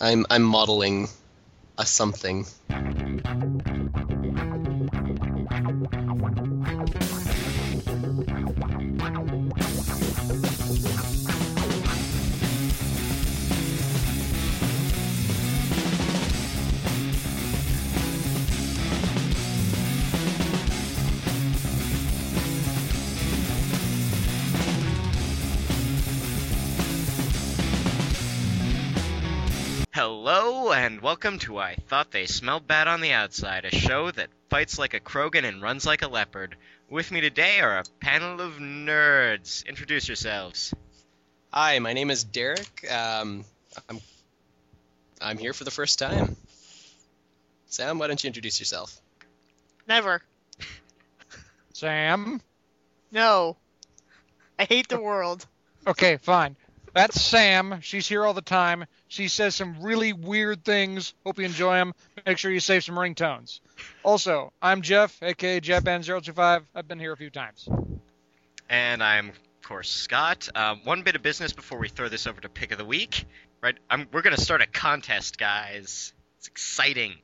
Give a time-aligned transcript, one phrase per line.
[0.00, 1.08] I'm I'm modeling
[1.76, 2.46] a something.
[30.00, 34.30] Hello and welcome to I Thought They Smelled Bad on the Outside, a show that
[34.48, 36.54] fights like a Krogan and runs like a leopard.
[36.88, 39.66] With me today are a panel of nerds.
[39.66, 40.72] Introduce yourselves.
[41.52, 42.86] Hi, my name is Derek.
[42.88, 43.44] Um,
[43.88, 44.00] I'm
[45.20, 46.36] I'm here for the first time.
[47.66, 49.00] Sam, why don't you introduce yourself?
[49.88, 50.22] Never.
[51.72, 52.40] Sam.
[53.10, 53.56] No.
[54.60, 55.44] I hate the world.
[55.88, 56.54] Okay, fine.
[56.94, 57.80] That's Sam.
[57.82, 58.86] She's here all the time.
[59.08, 61.14] She says some really weird things.
[61.24, 61.94] Hope you enjoy them.
[62.26, 63.60] Make sure you save some ringtones.
[64.02, 66.62] Also, I'm Jeff, aka JeffBand025.
[66.74, 67.68] I've been here a few times.
[68.68, 70.50] And I'm, of course, Scott.
[70.54, 73.24] Um, one bit of business before we throw this over to Pick of the Week.
[73.62, 76.12] Right, I'm, we're going to start a contest, guys.
[76.36, 77.14] It's exciting.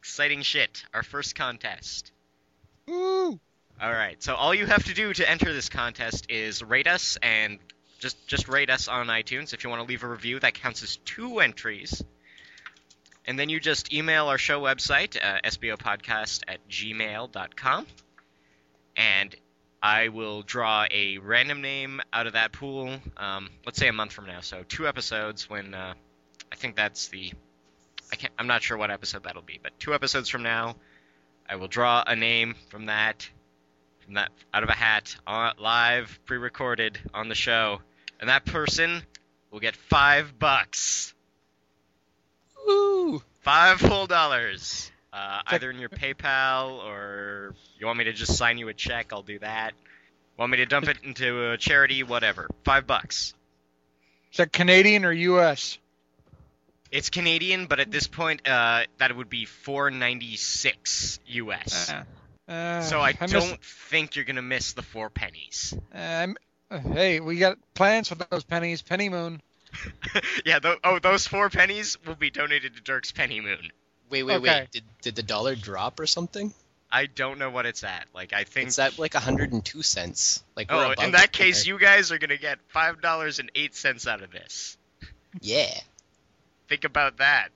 [0.00, 0.84] Exciting shit.
[0.92, 2.12] Our first contest.
[2.86, 3.38] Woo!
[3.80, 4.20] All right.
[4.22, 7.58] So all you have to do to enter this contest is rate us and
[7.98, 9.52] just just rate us on iTunes.
[9.52, 12.02] If you want to leave a review, that counts as two entries.
[13.26, 17.86] And then you just email our show website, uh, sbopodcast at gmail.com.
[18.96, 19.36] And
[19.82, 24.12] I will draw a random name out of that pool, um, let's say a month
[24.12, 24.40] from now.
[24.40, 25.94] So two episodes when uh,
[26.50, 27.32] I think that's the.
[28.10, 30.76] I can't, I'm not sure what episode that'll be, but two episodes from now,
[31.46, 33.28] I will draw a name from that
[34.08, 37.82] from that out of a hat, on, live, pre-recorded on the show,
[38.20, 39.02] and that person
[39.50, 41.14] will get five bucks,
[42.66, 43.22] Woo!
[43.40, 48.58] five whole dollars, uh, either in your PayPal or you want me to just sign
[48.58, 49.12] you a check.
[49.12, 49.72] I'll do that.
[50.36, 52.02] Want me to dump it into a charity?
[52.02, 52.48] Whatever.
[52.64, 53.34] Five bucks.
[54.30, 55.78] Is that Canadian or U.S.?
[56.90, 61.90] It's Canadian, but at this point, uh, that would be four ninety six US.
[61.90, 62.04] Uh,
[62.50, 65.74] uh, so I, miss- don't think you're gonna miss the four pennies.
[65.94, 68.82] uh, I'm- uh, hey, we got plans for those pennies.
[68.82, 69.40] Penny Moon.
[70.46, 73.70] yeah, th- oh, those four pennies will be donated to Dirk's Penny Moon.
[74.10, 74.60] Wait, wait, Okay.
[74.60, 74.70] wait.
[74.70, 76.52] Did did the dollar drop or something?
[76.90, 78.06] I don't know what it's at.
[78.14, 78.68] Like, I think.
[78.68, 80.42] It's at like 102 cents.
[80.56, 81.32] Like oh, in that it.
[81.32, 84.78] case, you guys are gonna get five dollars and eight cents out of this.
[85.40, 85.78] Yeah.
[86.68, 87.48] Think about that.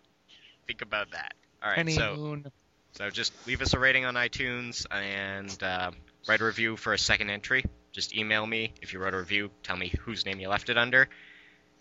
[0.67, 1.35] Think about that.
[1.63, 2.53] All right, Penny so Moon.
[2.93, 5.91] so just leave us a rating on iTunes and uh,
[6.29, 7.65] write a review for a second entry.
[7.93, 9.51] Just email me if you wrote a review.
[9.63, 11.09] Tell me whose name you left it under,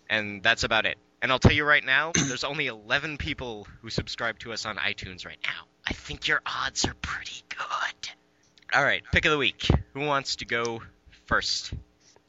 [0.08, 0.98] and that's about it.
[1.22, 4.76] And I'll tell you right now, there's only 11 people who subscribe to us on
[4.76, 5.66] iTunes right now.
[5.86, 8.10] I think your odds are pretty good.
[8.74, 9.68] All right, pick of the week.
[9.94, 10.82] Who wants to go
[11.26, 11.72] first?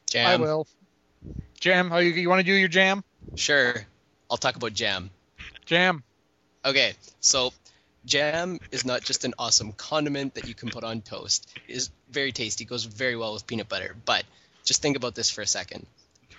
[0.08, 0.26] Jam.
[0.26, 0.66] I will.
[1.60, 1.92] Jam.
[1.92, 3.04] Oh, you, you want to do your jam?
[3.36, 3.74] Sure.
[4.30, 5.10] I'll talk about jam.
[5.66, 6.02] Jam.
[6.64, 7.52] Okay, so
[8.04, 11.48] jam is not just an awesome condiment that you can put on toast.
[11.68, 13.94] It is very tasty, goes very well with peanut butter.
[14.04, 14.24] But
[14.64, 15.86] just think about this for a second.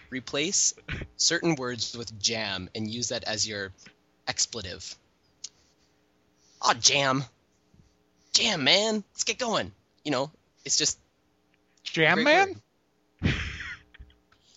[0.09, 0.73] Replace
[1.17, 3.71] certain words with jam and use that as your
[4.27, 4.95] expletive.
[6.61, 7.23] Oh, jam.
[8.33, 9.03] Jam, man.
[9.13, 9.71] Let's get going.
[10.03, 10.31] You know,
[10.63, 10.99] it's just
[11.83, 12.61] Jam Man.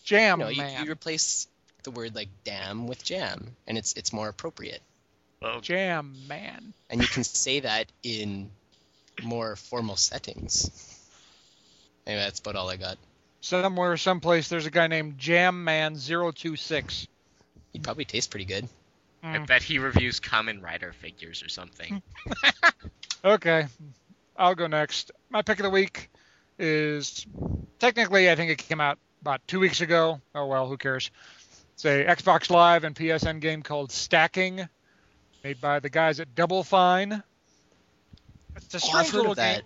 [0.05, 0.85] Jam You know, you, Man.
[0.85, 1.47] you replace
[1.85, 4.81] the word like damn with jam, and it's it's more appropriate.
[5.41, 6.72] Well, Jam Man.
[6.91, 8.50] and you can say that in
[9.22, 10.71] more formal settings.
[12.06, 12.99] Anyway, that's about all I got.
[13.41, 17.06] Somewhere, someplace, there's a guy named Jam Man 026.
[17.72, 18.69] He'd probably taste pretty good.
[19.22, 19.47] I Mm.
[19.49, 22.03] bet he reviews Common Rider figures or something.
[23.25, 23.66] Okay,
[24.37, 25.10] I'll go next.
[25.28, 26.09] My pick of the week
[26.56, 27.26] is
[27.81, 30.20] technically, I think it came out about two weeks ago.
[30.37, 31.10] Oh well, who cares?
[31.75, 34.69] It's a Xbox Live and PSN game called Stacking,
[35.49, 37.23] made by the guys at Double Fine.
[38.56, 39.62] It's a Oh, strange heard little game.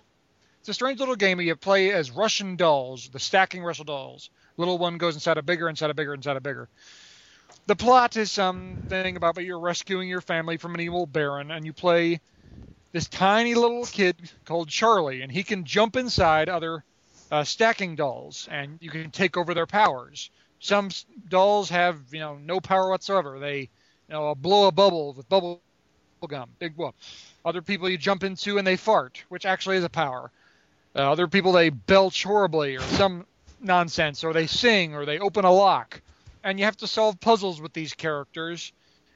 [0.61, 4.29] It's a strange little game where you play as Russian dolls, the stacking Russian dolls.
[4.55, 6.69] Little one goes inside a bigger, inside a bigger, inside a bigger.
[7.67, 11.73] The plot is something about you're rescuing your family from an evil baron, and you
[11.73, 12.21] play
[12.93, 14.15] this tiny little kid
[14.45, 16.85] called Charlie, and he can jump inside other
[17.29, 20.29] uh, stacking dolls, and you can take over their powers.
[20.59, 20.91] Some
[21.27, 23.37] dolls have, you know, no power whatsoever.
[23.37, 23.59] They,
[24.07, 25.61] you know, blow a bubble with bubble
[26.27, 26.95] gum, big whoop.
[27.45, 30.31] Other people you jump into and they fart, which actually is a power.
[30.95, 33.25] Uh, other people they belch horribly or some
[33.59, 36.01] nonsense, or they sing, or they open a lock,
[36.43, 38.73] and you have to solve puzzles with these characters.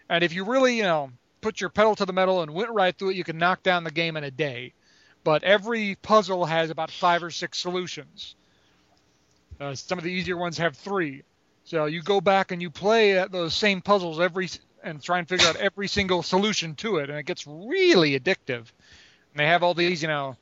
[0.09, 1.11] And if you really, you know,
[1.41, 3.83] put your pedal to the metal and went right through it, you can knock down
[3.83, 4.73] the game in a day.
[5.23, 8.35] But every puzzle has about five or six solutions.
[9.59, 11.23] Uh, some of the easier ones have three.
[11.65, 14.47] So you go back and you play those same puzzles every
[14.87, 18.65] and try and figure out every single solution to it, and it gets really addictive.
[19.31, 20.35] And they have all these, you know,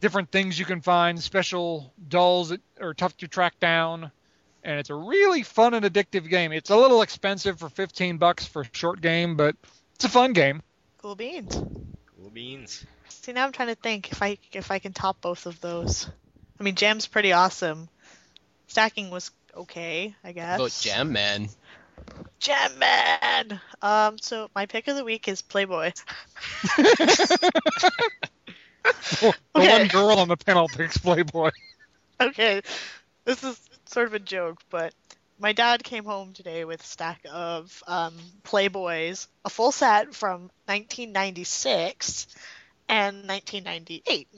[0.00, 4.10] different things you can find, special dolls that are tough to track down,
[4.62, 6.52] and it's a really fun and addictive game.
[6.52, 9.56] It's a little expensive for 15 bucks for a short game, but
[9.94, 10.62] it's a fun game.
[10.98, 11.54] Cool beans.
[11.54, 12.84] Cool beans.
[13.08, 16.08] See, now I'm trying to think if I if I can top both of those.
[16.58, 17.88] I mean, Jam's pretty awesome.
[18.66, 20.58] Stacking was okay, I guess.
[20.58, 21.48] Vote Jam Man.
[22.40, 23.60] Jam Man.
[23.82, 25.92] Um, so my pick of the week is Playboy.
[29.54, 29.66] the Okay.
[29.66, 31.50] one girl on the panel picks Playboy.
[32.20, 32.62] okay,
[33.24, 34.92] this is sort of a joke, but
[35.38, 38.14] my dad came home today with a stack of um,
[38.44, 42.26] Playboys, a full set from 1996
[42.88, 44.28] and 1998.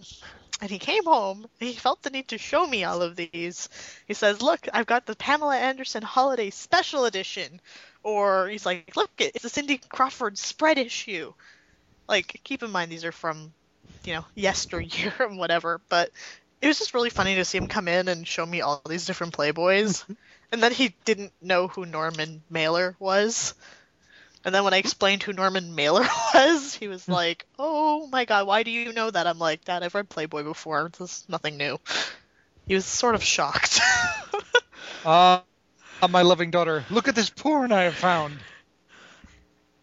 [0.64, 3.68] And he came home and he felt the need to show me all of these.
[4.08, 7.60] He says, Look, I've got the Pamela Anderson Holiday Special Edition.
[8.02, 11.34] Or he's like, Look, it's a Cindy Crawford spread issue.
[12.08, 13.52] Like, keep in mind, these are from,
[14.06, 16.10] you know, yesteryear and whatever, but
[16.62, 19.04] it was just really funny to see him come in and show me all these
[19.04, 20.02] different Playboys.
[20.50, 23.52] and then he didn't know who Norman Mailer was.
[24.44, 28.46] And then when I explained who Norman Mailer was, he was like, "Oh my god,
[28.46, 30.90] why do you know that?" I'm like, "Dad, I've read Playboy before.
[30.98, 31.78] This is nothing new."
[32.68, 33.80] He was sort of shocked.
[35.04, 35.40] Uh,
[36.08, 38.36] my loving daughter, look at this porn I have found.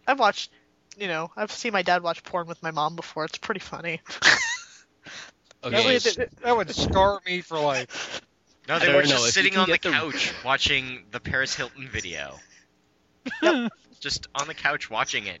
[0.06, 0.50] I've watched,
[0.96, 3.24] you know, I've seen my dad watch porn with my mom before.
[3.24, 4.00] It's pretty funny.
[5.62, 5.94] That Okay.
[5.94, 8.20] would, that would scar me for life.
[8.68, 11.54] No, they were know, just if sitting on the get the- couch watching the Paris
[11.54, 12.40] Hilton video.
[14.02, 15.40] Just on the couch watching it.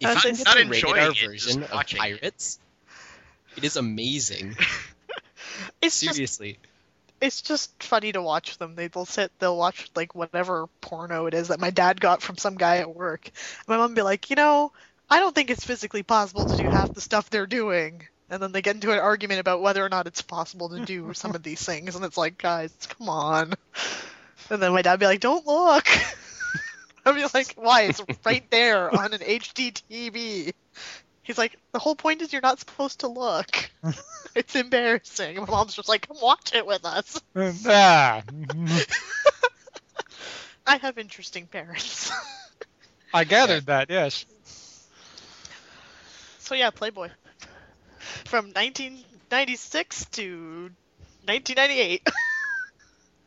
[0.00, 2.00] If you so it's not the rated enjoying R it, just version of watching it.
[2.00, 2.58] Pirates,
[3.56, 4.56] it is amazing.
[5.80, 6.58] it's just Seriously.
[7.20, 8.74] it's just funny to watch them.
[8.74, 12.36] They, they'll sit, they'll watch like whatever porno it is that my dad got from
[12.36, 13.30] some guy at work.
[13.68, 14.72] My mom would be like, you know,
[15.08, 18.02] I don't think it's physically possible to do half the stuff they're doing.
[18.30, 21.14] And then they get into an argument about whether or not it's possible to do
[21.14, 23.54] some of these things, and it's like, guys, come on.
[24.50, 25.86] And then my dad would be like, don't look.
[27.08, 27.82] I'd be like, why?
[27.82, 30.52] It's right there on an HD TV.
[31.22, 33.70] He's like, the whole point is you're not supposed to look.
[34.34, 35.36] it's embarrassing.
[35.36, 37.20] My mom's just like, come watch it with us.
[37.66, 38.22] ah,
[40.66, 42.12] I have interesting parents.
[43.14, 43.88] I gathered that.
[43.88, 44.26] Yes.
[46.38, 47.08] so yeah, Playboy.
[48.26, 50.70] From 1996 to
[51.24, 52.08] 1998.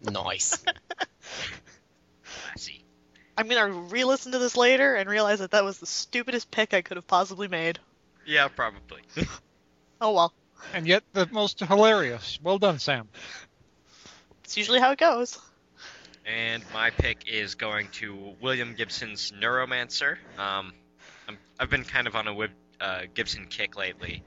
[0.03, 0.63] Nice.
[2.57, 2.80] See.
[3.41, 6.83] I'm gonna re-listen to this later and realize that that was the stupidest pick I
[6.83, 7.79] could have possibly made.
[8.25, 9.01] Yeah, probably.
[10.03, 10.33] Oh well,
[10.73, 12.39] And yet the most hilarious.
[12.41, 13.07] Well done, Sam.
[14.43, 15.37] it's usually how it goes.
[16.25, 20.17] And my pick is going to William Gibson's Neuromancer.
[20.39, 20.73] Um,
[21.27, 22.49] I'm, I've been kind of on a Wib,
[22.79, 24.23] uh, Gibson kick lately,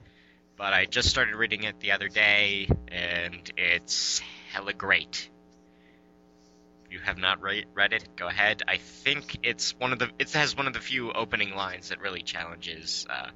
[0.55, 4.21] but I just started reading it the other day, and it's
[4.53, 5.29] hella great.
[6.95, 8.63] If you have not re- read it, go ahead.
[8.69, 11.99] I think it's one of the it has one of the few opening lines that
[11.99, 13.31] really challenges uh,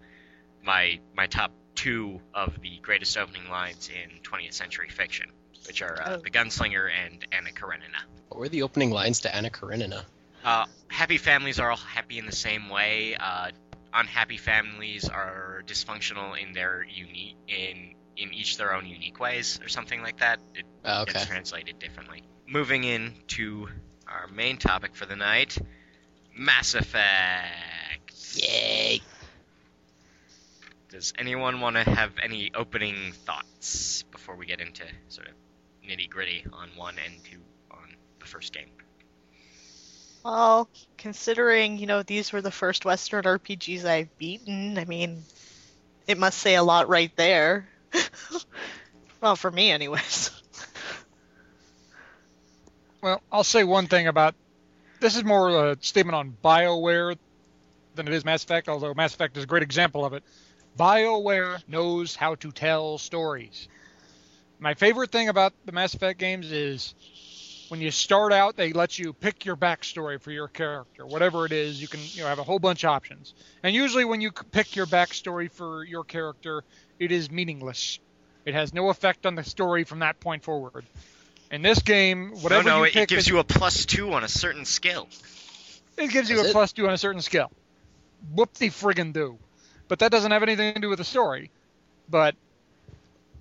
[0.64, 5.30] my my top two of the greatest opening lines in 20th century fiction,
[5.68, 6.22] which are uh, Oh.
[6.24, 8.00] The Gunslinger and Anna Karenina.
[8.30, 10.06] what were the opening lines to Anna Karenina?
[10.46, 13.18] Uh, happy families are all happy in the same way.
[13.20, 13.50] Uh,
[13.94, 19.68] unhappy families are dysfunctional in their unique in in each their own unique ways, or
[19.68, 20.40] something like that.
[20.56, 21.12] It Oh, okay.
[21.12, 22.24] gets translated differently.
[22.52, 23.68] Moving into
[24.08, 25.56] our main topic for the night,
[26.36, 28.12] Mass Effect.
[28.34, 29.02] Yay.
[30.90, 35.34] Does anyone want to have any opening thoughts before we get into sort of
[35.88, 37.38] nitty gritty on one and two
[37.70, 38.70] on the first game?
[40.24, 45.24] Well, considering you know these were the first Western RPGs I've beaten, I mean,
[46.08, 47.70] it must say a lot right there.
[49.22, 50.32] well, for me, anyways.
[53.02, 54.36] Well, I'll say one thing about
[55.00, 57.18] this is more a statement on BioWare
[57.96, 60.24] than it is Mass Effect, although Mass Effect is a great example of it.
[60.78, 63.70] BioWare knows how to tell stories.
[64.60, 66.94] My favorite thing about the Mass Effect games is
[67.70, 71.54] when you start out, they let you pick your backstory for your character, whatever it
[71.54, 71.82] is.
[71.82, 74.76] You can you know have a whole bunch of options, and usually when you pick
[74.76, 76.64] your backstory for your character,
[77.00, 78.00] it is meaningless.
[78.46, 80.86] It has no effect on the story from that point forward.
[81.52, 83.86] In this game, whatever no, no, you it, pick it gives is- you a plus
[83.86, 85.08] two on a certain skill.
[85.98, 86.54] It gives you Does a it?
[86.54, 87.52] plus two on a certain skill.
[88.34, 89.38] Whoop-de friggin' do.
[89.88, 91.52] But that doesn't have anything to do with the story.
[92.10, 92.36] But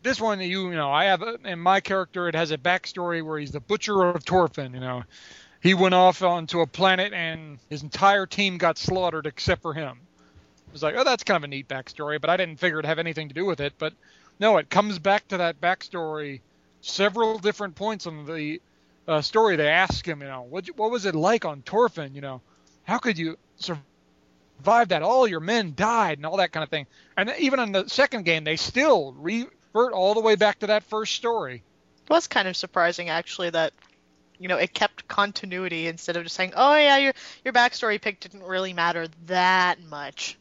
[0.03, 3.25] this one, you, you know, I have a, in my character, it has a backstory
[3.25, 4.75] where he's the butcher of Torfan.
[4.75, 5.05] You know,
[5.61, 10.01] he went off onto a planet and his entire team got slaughtered except for him.
[10.69, 12.89] It was like, oh, that's kind of a neat backstory, but I didn't figure it'd
[12.89, 13.75] have anything to do with it.
[13.79, 13.93] But
[14.41, 16.41] no, it comes back to that backstory
[16.81, 18.61] several different points on the
[19.07, 19.57] uh, story.
[19.57, 22.15] They ask him, you know, what what was it like on Torfan?
[22.15, 22.41] You know,
[22.85, 25.03] how could you survive that?
[25.03, 26.87] All your men died and all that kind of thing.
[27.17, 30.85] And even in the second game, they still revert all the way back to that
[30.85, 31.63] first story.
[32.05, 33.73] It was kind of surprising actually that
[34.39, 37.13] you know it kept continuity instead of just saying, "Oh yeah, your
[37.45, 40.39] your backstory pick didn't really matter that much."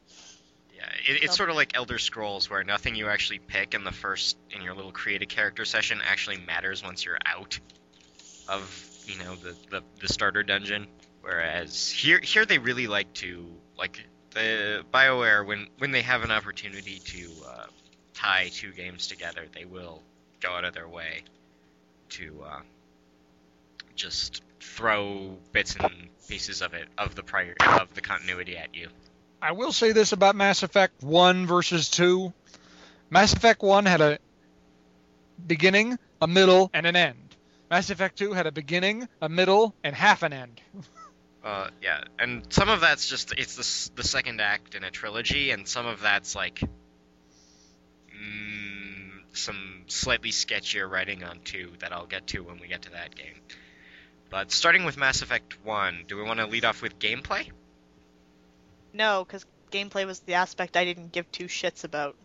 [0.77, 3.91] Yeah, it, it's sort of like Elder Scrolls, where nothing you actually pick in the
[3.91, 7.59] first in your little create a character session actually matters once you're out
[8.47, 10.87] of you know the the, the starter dungeon.
[11.21, 16.31] Whereas here here they really like to like the Bioware when when they have an
[16.31, 17.65] opportunity to uh,
[18.13, 20.03] tie two games together, they will
[20.41, 21.23] go out of their way
[22.09, 22.59] to uh,
[23.95, 28.89] just throw bits and pieces of it of the prior of the continuity at you.
[29.41, 32.33] I will say this about Mass Effect 1 versus 2.
[33.09, 34.19] Mass Effect 1 had a
[35.45, 37.35] beginning, a middle, and an end.
[37.69, 40.61] Mass Effect 2 had a beginning, a middle, and half an end.
[41.43, 45.51] Uh, yeah, and some of that's just it's the the second act in a trilogy,
[45.51, 46.59] and some of that's like
[48.09, 52.91] mm, some slightly sketchier writing on two that I'll get to when we get to
[52.91, 53.39] that game.
[54.29, 57.49] But starting with Mass Effect One, do we want to lead off with gameplay?
[58.97, 62.15] No, because gameplay was the aspect I didn't give two shits about.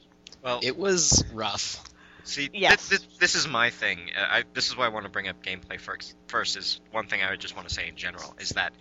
[0.42, 1.84] Well, It was rough.
[2.24, 2.88] See, Yes.
[2.88, 3.98] this, this, this is my thing.
[4.16, 6.14] Uh, I, this is why I want to bring up gameplay first.
[6.28, 8.72] First is one thing I would just want to say in general is that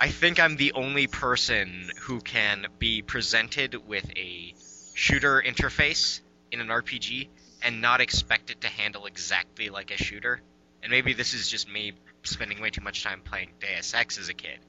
[0.00, 4.54] I think I'm the only person who can be presented with a
[4.94, 6.20] shooter interface
[6.50, 7.28] in an RPG
[7.62, 10.40] and not expect it to handle exactly like a shooter.
[10.82, 11.92] And maybe this is just me
[12.22, 14.60] spending way too much time playing Deus Ex as a kid.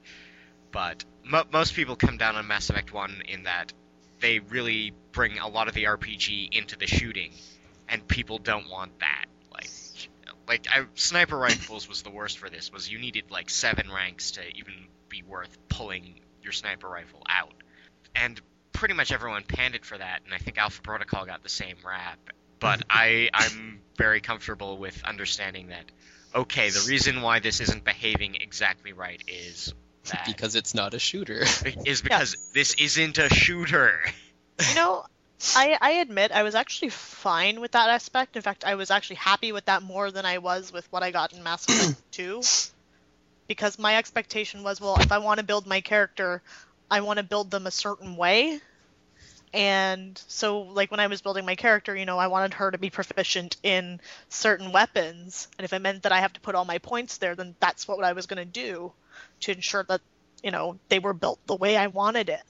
[0.72, 3.72] But mo- most people come down on Mass Effect 1 in that
[4.20, 7.32] they really bring a lot of the RPG into the shooting
[7.90, 9.26] and people don't want that.
[9.52, 9.70] Like,
[10.48, 12.72] like I, sniper rifles was the worst for this.
[12.72, 14.74] Was you needed like seven ranks to even
[15.08, 17.52] be worth pulling your sniper rifle out,
[18.14, 18.40] and
[18.72, 20.20] pretty much everyone panned for that.
[20.24, 22.18] And I think Alpha Protocol got the same rap.
[22.60, 25.84] But I, I'm very comfortable with understanding that.
[26.32, 30.98] Okay, the reason why this isn't behaving exactly right is that because it's not a
[30.98, 31.44] shooter.
[31.84, 34.00] is because this isn't a shooter.
[34.68, 35.04] You know,
[35.56, 38.36] I I admit I was actually fine with that aspect.
[38.36, 41.10] In fact, I was actually happy with that more than I was with what I
[41.10, 42.42] got in Mass Effect 2.
[43.46, 46.40] Because my expectation was, well, if I want to build my character,
[46.90, 48.60] I want to build them a certain way.
[49.52, 52.78] And so, like, when I was building my character, you know, I wanted her to
[52.78, 55.48] be proficient in certain weapons.
[55.58, 57.88] And if it meant that I have to put all my points there, then that's
[57.88, 58.92] what I was going to do
[59.40, 60.00] to ensure that,
[60.42, 62.42] you know, they were built the way I wanted it.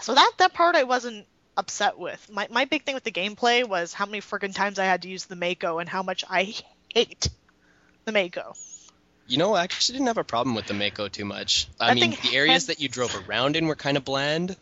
[0.00, 2.30] So that, that part I wasn't upset with.
[2.32, 5.08] My, my big thing with the gameplay was how many friggin' times I had to
[5.08, 6.54] use the Mako and how much I
[6.94, 7.28] hate
[8.04, 8.54] the Mako.
[9.26, 11.68] You know, I actually didn't have a problem with the Mako too much.
[11.78, 14.56] I That mean, the areas had- that you drove around in were kind of bland,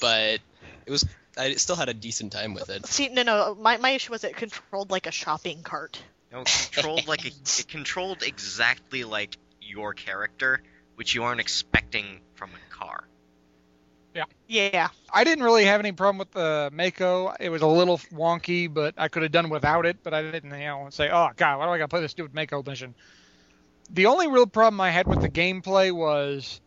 [0.00, 0.40] but
[0.86, 1.04] it was.
[1.36, 2.86] I still had a decent time with it.
[2.86, 6.00] See, no, no, my, my issue was it controlled like a shopping cart.
[6.30, 10.62] No, controlled like a, it controlled exactly like your character,
[10.94, 13.04] which you aren't expecting from a car.
[14.14, 14.24] Yeah.
[14.46, 14.88] Yeah.
[15.12, 17.34] I didn't really have any problem with the Mako.
[17.40, 19.98] It was a little wonky, but I could have done without it.
[20.02, 22.12] But I didn't, you know, say, "Oh God, why do I got to play this
[22.12, 22.94] stupid Mako mission?"
[23.90, 26.60] The only real problem I had with the gameplay was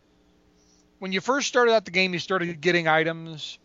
[0.98, 3.58] when you first started out the game, you started getting items,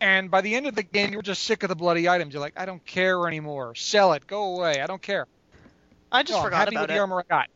[0.00, 2.34] and by the end of the game, you were just sick of the bloody items.
[2.34, 3.74] You're like, "I don't care anymore.
[3.74, 4.26] Sell it.
[4.26, 4.80] Go away.
[4.80, 5.26] I don't care."
[6.12, 6.94] I just Oh, I'm forgot happy about with it.
[6.94, 7.48] the armor I got.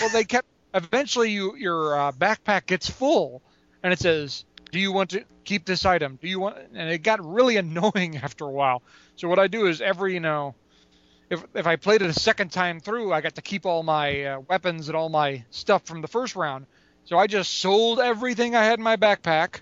[0.00, 0.46] Well, they kept.
[0.74, 3.42] Eventually, you your uh, backpack gets full,
[3.82, 6.18] and it says, "Do you want to keep this item?
[6.20, 8.82] Do you want?" And it got really annoying after a while.
[9.16, 10.54] So what I do is every you know,
[11.30, 14.24] if if I played it a second time through, I got to keep all my
[14.24, 16.66] uh, weapons and all my stuff from the first round.
[17.04, 19.60] So I just sold everything I had in my backpack,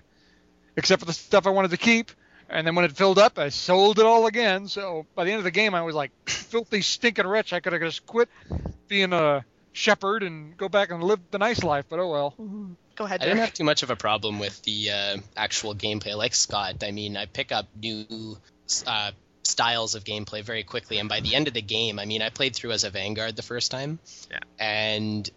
[0.77, 2.11] except for the stuff I wanted to keep.
[2.49, 4.67] And then when it filled up, I sold it all again.
[4.67, 7.53] So by the end of the game, I was like filthy, stinking rich.
[7.53, 8.29] I could have just quit
[8.89, 11.85] being a Shepard and go back and live the nice life.
[11.89, 12.35] But oh well.
[12.95, 16.15] Go ahead, I didn't have too much of a problem with the uh, actual gameplay,
[16.15, 16.83] like Scott.
[16.83, 18.37] I mean, I pick up new
[18.85, 19.11] uh,
[19.43, 22.29] styles of gameplay very quickly, and by the end of the game, I mean, I
[22.29, 23.99] played through as a Vanguard the first time,
[24.29, 24.39] Yeah.
[24.59, 25.29] and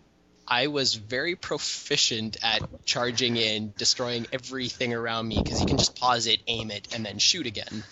[0.47, 5.99] I was very proficient at charging in, destroying everything around me because you can just
[5.99, 7.83] pause it, aim it, and then shoot again.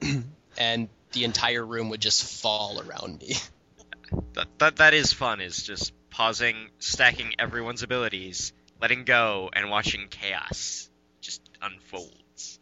[0.58, 3.34] and the entire room would just fall around me.
[4.34, 5.40] That, that that is fun.
[5.40, 10.88] Is just pausing, stacking everyone's abilities, letting go, and watching chaos
[11.20, 12.58] just unfolds.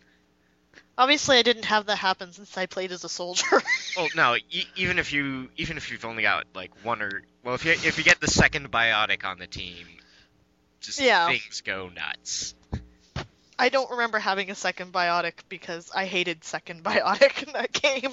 [0.98, 3.44] Obviously, I didn't have that happen since I played as a soldier.
[3.50, 3.62] Well,
[3.98, 7.54] oh, no, e- even if you even if you've only got like one or well,
[7.54, 9.86] if you if you get the second biotic on the team,
[10.80, 11.28] just Yeah.
[11.28, 12.54] things go nuts.
[13.58, 17.72] I don't remember having a second biotic because I hated second biotic in that
[18.02, 18.12] game.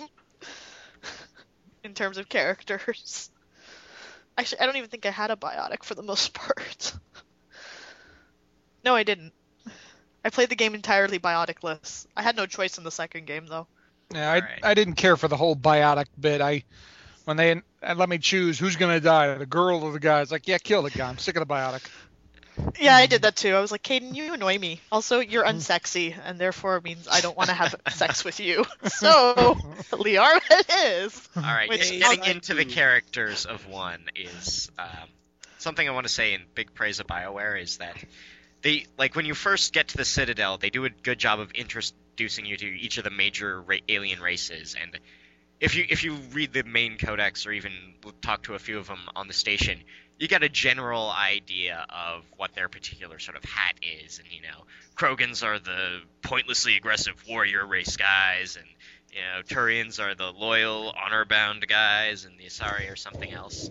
[1.83, 3.29] In terms of characters.
[4.37, 6.93] Actually, I don't even think I had a biotic for the most part.
[8.83, 9.33] no, I didn't.
[10.25, 12.07] I played the game entirely bioticless.
[12.15, 13.67] I had no choice in the second game though.
[14.13, 14.59] Yeah, I, Alright.
[14.63, 16.41] I didn't care for the whole biotic bit.
[16.41, 16.63] I
[17.25, 20.21] when they uh, let me choose who's gonna die, the girl or the guy.
[20.21, 21.09] It's like, yeah, kill the guy.
[21.09, 21.85] I'm sick of the biotic.
[22.79, 23.55] Yeah, I did that too.
[23.55, 24.79] I was like, Kaidan, you annoy me.
[24.91, 28.65] Also, you're unsexy, and therefore means I don't want to have sex with you.
[28.89, 29.55] So,
[29.91, 30.69] Liara it
[31.05, 31.29] is.
[31.35, 34.87] All right, Which get- is- getting into the characters of one is um,
[35.57, 37.95] something I want to say in big praise of Bioware is that
[38.61, 41.51] they like when you first get to the Citadel, they do a good job of
[41.51, 44.97] introducing you to each of the major ra- alien races, and
[45.59, 47.71] if you if you read the main codex or even
[48.21, 49.79] talk to a few of them on the station,
[50.19, 54.41] you get a general idea of what their particular sort of hat is, and you
[54.41, 54.65] know,
[54.95, 58.65] Krogans are the pointlessly aggressive warrior race guys, and
[59.11, 63.69] you know, Turians are the loyal, honor-bound guys, and the Asari are something else.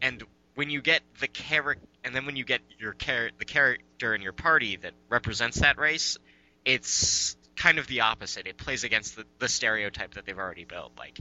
[0.00, 0.22] And
[0.54, 4.22] when you get the character, and then when you get your char- the character in
[4.22, 6.16] your party that represents that race,
[6.64, 8.46] it's kind of the opposite.
[8.46, 10.92] It plays against the, the stereotype that they've already built.
[10.96, 11.20] Like,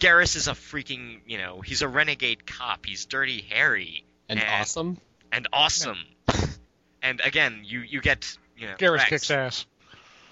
[0.00, 2.86] Garrus is a freaking, you know, he's a renegade cop.
[2.86, 5.00] He's dirty, hairy, And And- awesome.
[5.32, 5.98] and awesome.
[7.02, 9.08] and again, you you get, you know, Garrus Wrex.
[9.10, 9.66] kicks ass.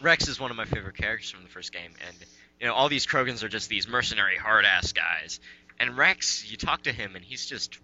[0.01, 2.17] Wrex is one of my favorite characters from the first game, and
[2.61, 5.41] you know all these Krogans are just these mercenary hard ass guys.
[5.81, 7.79] And Wrex, you talk to him, and he's just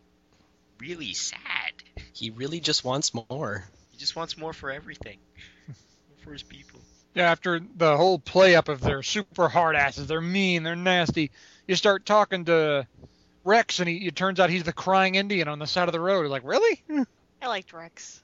[0.79, 1.73] really sad.
[2.13, 3.65] He really just wants more.
[3.91, 5.19] He just wants more for everything,
[6.23, 6.81] for his people.
[7.15, 11.31] Yeah, after the whole play up of their super hard asses, they're mean, they're nasty.
[11.67, 12.87] You start talking to
[13.45, 16.01] Wrex, and he, it turns out he's the crying Indian on the side of the
[16.01, 16.27] road.
[16.27, 16.83] Like, really?
[17.43, 18.21] I liked Wrex.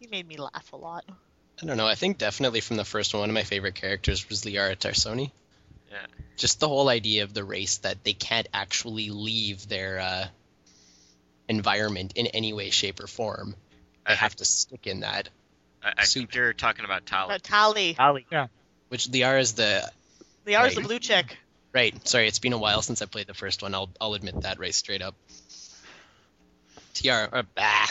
[0.00, 1.04] He made me laugh a lot.
[1.62, 1.86] I don't know.
[1.86, 5.30] I think definitely from the first one, one of my favorite characters was Liara T'Soni.
[5.90, 5.98] Yeah.
[6.36, 10.26] Just the whole idea of the race that they can't actually leave their uh,
[11.48, 13.54] environment in any way, shape, or form.
[14.06, 15.28] They I, have to stick in that.
[15.84, 17.34] I, I think you're talking about Tali.
[17.34, 18.26] Uh, Tali.
[18.30, 18.46] Yeah.
[18.88, 19.88] Which Liara is the
[20.46, 21.36] Liara's the blue chick.
[21.72, 22.06] Right.
[22.06, 23.74] Sorry, it's been a while since I played the first one.
[23.74, 25.14] I'll I'll admit that right straight up.
[26.94, 27.88] Tiara, uh, bah,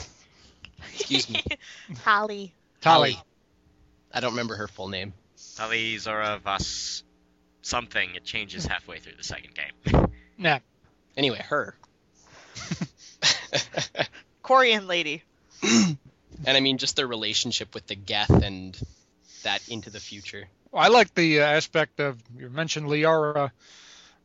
[0.94, 1.44] Excuse me.
[2.04, 2.54] Tali.
[2.82, 3.20] Tali.
[4.14, 5.14] I don't remember her full name.
[5.56, 7.04] Tali Zorah Vas
[7.62, 8.16] something.
[8.16, 10.08] It changes halfway through the second game.
[10.38, 10.58] Nah.
[11.16, 11.76] Anyway, her.
[14.44, 15.22] Quarian lady.
[15.64, 15.98] and
[16.48, 18.76] I mean just their relationship with the Geth and
[19.44, 20.48] that into the future.
[20.74, 23.52] I like the uh, aspect of you mentioned Liara.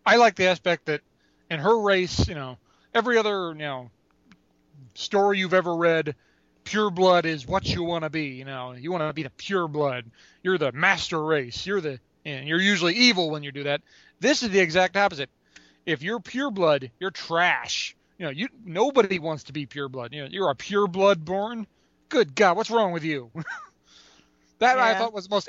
[0.04, 1.00] I like the aspect that
[1.50, 2.58] in her race, you know,
[2.94, 3.90] every other you know
[4.94, 6.14] story you've ever read,
[6.64, 8.26] pure blood is what you want to be.
[8.26, 10.04] You know, you want to be the pure blood.
[10.42, 11.66] You're the master race.
[11.66, 13.82] You're the and you're usually evil when you do that.
[14.20, 15.30] This is the exact opposite.
[15.84, 17.96] If you're pure blood, you're trash.
[18.18, 20.12] You know, you nobody wants to be pure blood.
[20.12, 21.66] You know, you're a pure blood born.
[22.08, 23.30] Good God, what's wrong with you?
[24.58, 25.48] that I thought was the most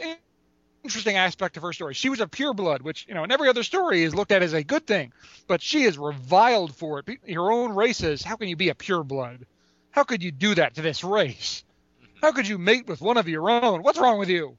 [0.84, 1.94] interesting aspect of her story.
[1.94, 4.44] She was a pure blood, which you know in every other story is looked at
[4.44, 5.12] as a good thing,
[5.48, 7.06] but she is reviled for it.
[7.06, 9.46] Pe- Her own race says, "How can you be a pure blood?
[9.92, 11.64] How could you do that to this race?
[12.02, 12.18] Mm-hmm.
[12.22, 13.84] How could you mate with one of your own?
[13.84, 14.56] What's wrong with you?"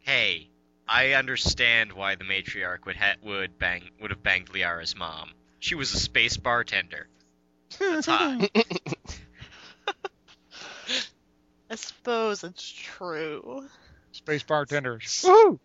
[0.00, 0.48] hey,
[0.88, 5.30] I understand why the matriarch would ha- would bang would have banged Liara's mom.
[5.58, 7.08] She was a space bartender.
[7.78, 8.48] That's hot.
[11.70, 13.68] I suppose it's true.
[14.12, 15.22] Space bartenders.
[15.26, 15.58] Woohoo!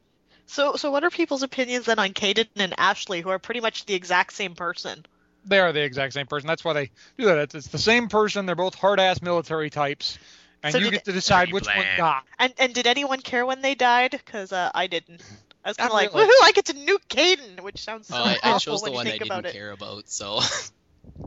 [0.47, 3.85] So, so what are people's opinions then on Kaidan and Ashley, who are pretty much
[3.85, 5.05] the exact same person?
[5.45, 6.47] They are the exact same person.
[6.47, 7.37] That's why they do that.
[7.37, 8.45] It's, it's the same person.
[8.45, 10.19] They're both hard ass military types,
[10.61, 12.25] and So you get to decide Pretty which one got.
[12.37, 14.11] And and did anyone care when they died?
[14.11, 15.23] Because uh, I didn't.
[15.63, 16.25] I was kind of like, really.
[16.25, 16.43] woohoo!
[16.43, 18.95] I get to nuke Kaidan, which sounds so Oh, I, awful I chose the you
[18.95, 19.53] one I think didn't about it.
[19.53, 20.41] care about, so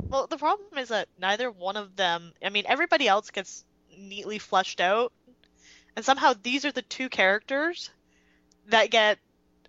[0.09, 2.33] Well, the problem is that neither one of them.
[2.45, 3.65] I mean, everybody else gets
[3.99, 5.13] neatly fleshed out,
[5.97, 7.91] and somehow these are the two characters
[8.69, 9.19] that get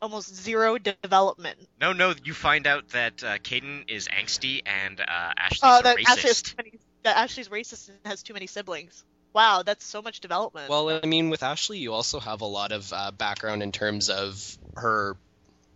[0.01, 1.57] almost zero development.
[1.79, 5.03] No, no, you find out that uh, Kaidan is angsty and uh,
[5.37, 6.09] Ashley's a that racist.
[6.09, 6.79] Ashley is funny.
[7.03, 9.03] that Ashley's racist and has too many siblings.
[9.33, 10.69] Wow, that's so much development.
[10.69, 14.09] Well, I mean, with Ashley, you also have a lot of uh, background in terms
[14.09, 15.17] of her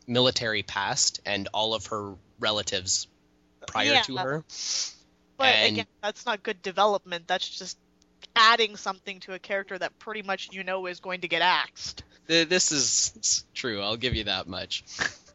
[0.08, 3.08] military past and all of her relatives
[3.68, 4.02] prior Yeah.
[4.04, 4.46] to her.
[5.38, 7.28] but and- again, that's not good development.
[7.28, 7.78] That's just
[8.36, 12.04] adding something to a character that pretty much you know is going to get axed.
[12.28, 13.82] This is true.
[13.82, 14.84] I'll give you that much.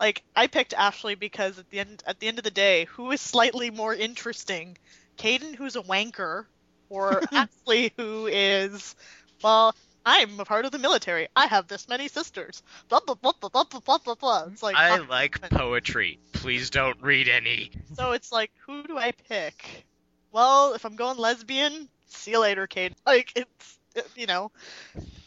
[0.00, 3.10] Like I picked Ashley because at the end at the end of the day, who
[3.10, 4.78] is slightly more interesting?
[5.18, 6.46] Kaidan, who's a wanker,
[6.88, 8.96] or Ashley, who is,
[9.44, 9.74] well,
[10.06, 11.28] I'm a part of the military.
[11.36, 12.62] I have this many sisters.
[12.88, 14.14] Blah blah blah blah blah blah blah blah.
[14.14, 14.44] blah.
[14.50, 16.18] It's like I like poetry.
[16.32, 17.70] Please don't read any.
[17.92, 19.84] so it's like who do I pick?
[20.32, 22.94] Well, if I'm going lesbian, see you later, Kaidan.
[23.06, 24.50] Like it's it- you know,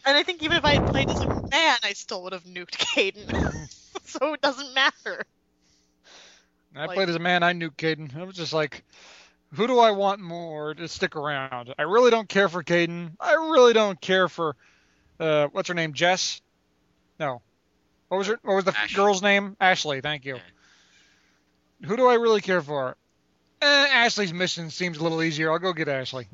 [0.05, 2.43] and I think even if I had played as a man, I still would have
[2.45, 3.69] nuked Kaidan.
[4.05, 5.25] so it doesn't matter.
[6.75, 7.43] I Like- played as a man.
[7.43, 8.15] I nuked Kaidan.
[8.17, 8.83] I was just like,
[9.53, 11.73] who do I want more to stick around?
[11.77, 13.11] I really don't care for Kaidan.
[13.19, 14.55] I really don't care for
[15.19, 15.93] uh, what's her name?
[15.93, 16.41] Jess?
[17.19, 17.41] No.
[18.07, 18.39] What was her?
[18.43, 18.95] What was the Ash.
[18.95, 19.55] girl's name?
[19.59, 20.01] Ashley.
[20.01, 20.37] Thank you.
[21.85, 22.95] Who do I really care for?
[23.61, 25.51] Eh, Ashley's mission seems a little easier.
[25.51, 26.27] I'll go get Ashley.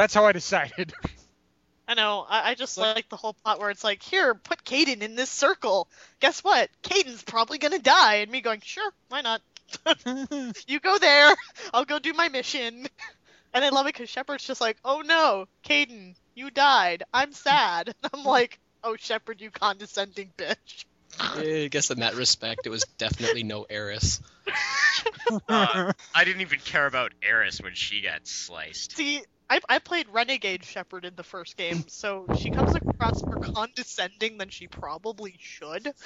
[0.00, 0.94] That's how I decided.
[1.88, 2.24] I know.
[2.26, 5.14] I, I just Like- like the whole plot where it's like, here, put Kaidan in
[5.14, 5.88] this circle.
[6.20, 6.70] Guess what?
[6.82, 9.42] Kaidan's probably gonna die, and me going, sure, why not?
[10.66, 11.34] you go there.
[11.74, 12.86] I'll go do my mission.
[13.52, 17.02] And I love it because Shepard's just like, oh no, Kaidan, you died.
[17.12, 17.88] I'm sad.
[18.02, 20.86] And I'm like, oh Shepard, you condescending bitch.
[21.18, 24.22] I guess in that respect, it was definitely no Aeris.
[25.48, 28.96] Uh, I didn't even care about Aeris when she got sliced.
[28.96, 33.40] See, I, I played Renegade Shepard in the first game, so she comes across more
[33.40, 35.92] condescending than she probably should.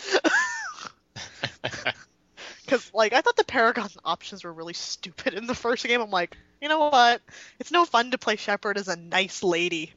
[2.64, 6.00] Because, like, I thought the Paragon options were really stupid in the first game.
[6.00, 7.20] I'm like, you know what?
[7.60, 9.92] It's no fun to play Shepard as a nice lady.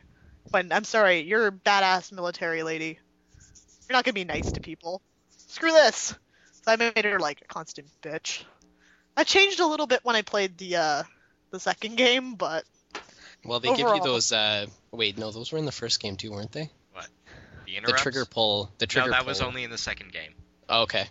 [0.52, 3.00] But I'm sorry, you're a badass military lady.
[3.88, 5.02] You're not gonna be nice to people.
[5.30, 6.14] Screw this!
[6.52, 8.44] So I made her, like, a constant bitch.
[9.16, 11.04] I changed a little bit when I played the, uh,
[11.52, 12.66] the second game, but
[13.46, 14.32] Well, they give you those.
[14.32, 16.70] Uh, wait, no, those were in the first game too, weren't they?
[16.96, 17.08] The
[17.66, 18.02] The interrupts?
[18.04, 18.72] trigger pull.
[18.78, 19.12] The trigger pull.
[19.12, 19.28] No, that pull.
[19.30, 20.32] was only in the second game.
[20.70, 21.06] Oh, okay.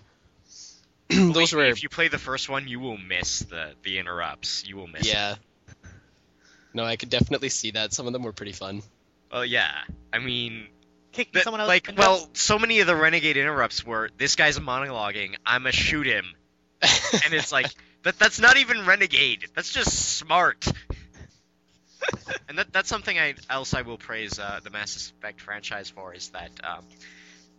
[1.08, 1.64] Those were.
[1.64, 4.64] If you play the first one, you will miss the the interrupts.
[4.66, 5.02] You will miss.
[5.06, 5.12] it.
[5.14, 5.34] Yeah.
[6.74, 7.92] No, I could definitely see that.
[7.94, 8.82] Some of them were pretty fun.
[9.32, 9.70] Well, yeah.
[10.12, 10.66] I mean,
[11.12, 14.34] kicking that- someone out like, the well, so many of the renegade interrupts were this
[14.36, 15.36] guy's monologuing.
[15.46, 16.26] I'ma shoot him,
[16.82, 17.66] and it's like
[18.02, 18.18] that.
[18.18, 19.46] That's not even renegade.
[19.54, 20.66] That's just smart.
[22.48, 26.14] and that that's something I else I will praise uh, the Mass Effect franchise for
[26.14, 26.84] is that um,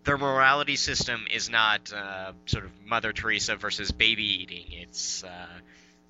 [0.03, 4.65] their morality system is not uh, sort of Mother Teresa versus baby eating.
[4.71, 5.59] It's uh,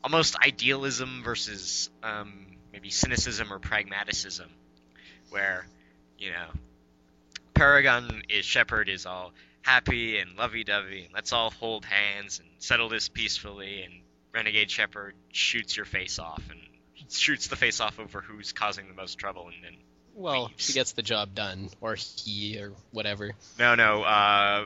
[0.03, 4.49] almost idealism versus um, maybe cynicism or pragmaticism,
[5.29, 5.65] where
[6.19, 6.47] you know
[7.53, 12.89] Paragon is Shepard is all happy and lovey-dovey, and let's all hold hands and settle
[12.89, 13.81] this peacefully.
[13.81, 13.93] And
[14.31, 16.59] Renegade Shepard shoots your face off and
[17.09, 19.47] shoots the face off over who's causing the most trouble.
[19.47, 19.77] And then
[20.15, 20.65] well, Leaves.
[20.65, 23.31] she gets the job done, or he, or whatever.
[23.59, 24.65] no, no, uh,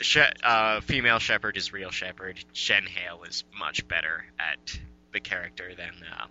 [0.00, 2.42] she- uh, female Shepard is real Shepard.
[2.52, 4.78] Jen Hale is much better at
[5.12, 6.26] the character than uh,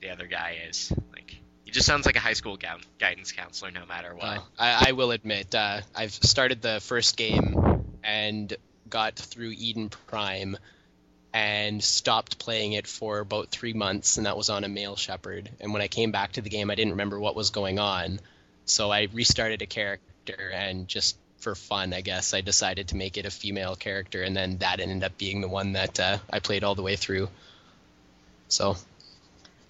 [0.00, 0.92] the other guy is.
[1.12, 4.38] Like he just sounds like a high school gou- guidance counselor, no matter what.
[4.38, 8.54] Uh, I, I will admit, uh, I've started the first game and
[8.88, 10.56] got through Eden Prime
[11.32, 15.50] and stopped playing it for about three months, and that was on a male Shepard.
[15.60, 18.20] And when I came back to the game, I didn't remember what was going on,
[18.64, 23.16] so I restarted a character and just for fun, I guess, I decided to make
[23.16, 26.40] it a female character, and then that ended up being the one that uh, I
[26.40, 27.28] played all the way through.
[28.48, 28.76] So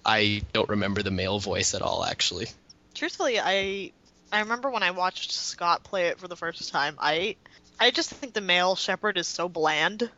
[0.05, 2.47] I don't remember the male voice at all, actually.
[2.95, 3.91] truthfully, I
[4.31, 6.95] I remember when I watched Scott play it for the first time.
[6.99, 7.35] I
[7.79, 10.09] I just think the male Shepard is so bland.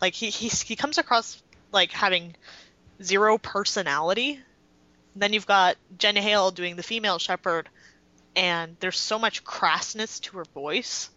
[0.00, 2.34] Like he he he comes across like having
[3.02, 4.40] zero personality.
[5.16, 7.68] Then you've got Jen Hale doing the female Shepard,
[8.36, 11.10] and there's so much crassness to her voice.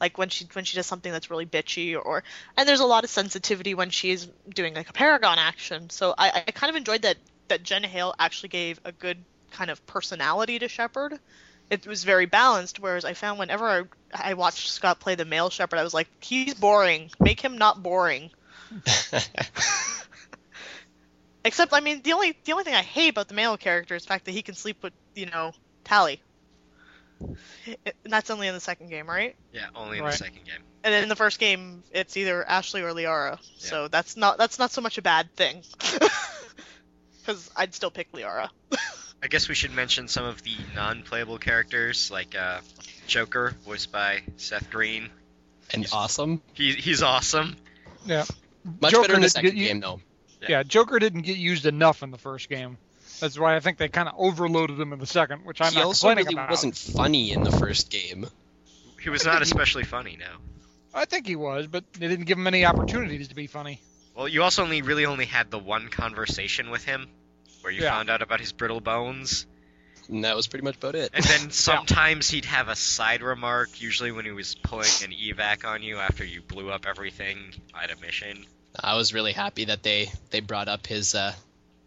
[0.00, 2.24] Like when she when she does something that's really bitchy, or
[2.56, 5.90] and there's a lot of sensitivity when she's doing like a Paragon action.
[5.90, 7.16] So I, I kind of enjoyed that
[7.48, 9.18] that Jen Hale actually gave a good
[9.52, 11.18] kind of personality to Shepard.
[11.72, 12.80] It was very balanced.
[12.80, 16.06] Whereas I found whenever I, I watched Scott play the male Shepard, I was like,
[16.20, 17.10] he's boring.
[17.18, 18.30] Make him not boring.
[21.46, 24.02] Except, I mean, the only the only thing I hate about the male character is
[24.02, 26.20] the fact that he can sleep with, you know, Tali.
[27.22, 29.34] And that's only in the second game, right?
[29.50, 30.10] Yeah, only in Right.
[30.12, 30.60] the second game.
[30.84, 33.38] And then in the first game, it's either Ashley or Liara.
[33.56, 35.62] So that's not that's not so much a bad thing.
[37.20, 38.50] because I'd still pick Liara.
[39.22, 42.60] I guess we should mention some of the non-playable characters, like uh,
[43.06, 45.10] Joker, voiced by Seth Green.
[45.72, 46.42] And awesome.
[46.54, 47.56] He, he's awesome.
[48.04, 48.24] Yeah.
[48.80, 50.00] Much Joker better in the didn't get second you- game, though.
[50.40, 50.48] Yeah.
[50.48, 52.76] Yeah, Joker didn't get used enough in the first game.
[53.20, 55.78] That's why I think they kind of overloaded him in the second, which I'm he
[55.78, 56.50] not also complaining really about.
[56.50, 58.26] wasn't funny in the first game.
[59.00, 60.26] He was not especially funny, no.
[60.92, 63.80] I think he was, but they didn't give him any opportunities to be funny.
[64.16, 67.08] Well, you also only really only had the one conversation with him,
[67.62, 67.90] where you Yeah.
[67.90, 69.46] found out about his brittle bones,
[70.08, 71.10] And that was pretty much about it.
[71.14, 75.64] and then sometimes he'd have a side remark, usually when he was pulling an evac
[75.64, 77.38] on you after you blew up everything
[77.80, 78.44] at a mission.
[78.78, 81.32] I was really happy that they they brought up his uh,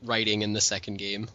[0.03, 1.27] writing in the second game.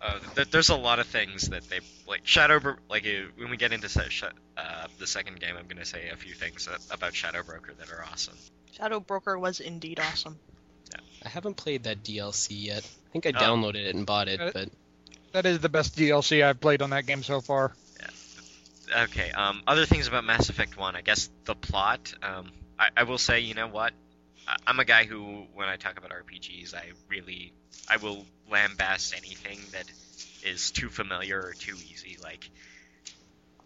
[0.00, 2.22] Uh, th- there's a lot of things that they like.
[2.26, 4.24] Shadow, Bro- like uh, when we get into se- sh-
[4.56, 8.04] uh, the second game, I'm gonna say a few things about Shadow Broker that are
[8.10, 8.36] awesome.
[8.72, 10.38] Shadow Broker was indeed awesome.
[11.24, 12.84] I haven't played that DLC yet.
[12.84, 13.32] I think I Oh.
[13.42, 14.68] downloaded it and bought it, but
[15.32, 17.74] That is the best DLC I've played on that game so far.
[18.96, 19.30] Okay.
[19.32, 22.12] Um, other things about Mass Effect One, I guess the plot.
[22.22, 23.92] Um, I, I will say, you know what?
[24.46, 27.52] I, I'm a guy who, when I talk about RPGs, I really,
[27.88, 29.86] I will lambast anything that
[30.44, 32.16] is too familiar or too easy.
[32.22, 32.48] Like,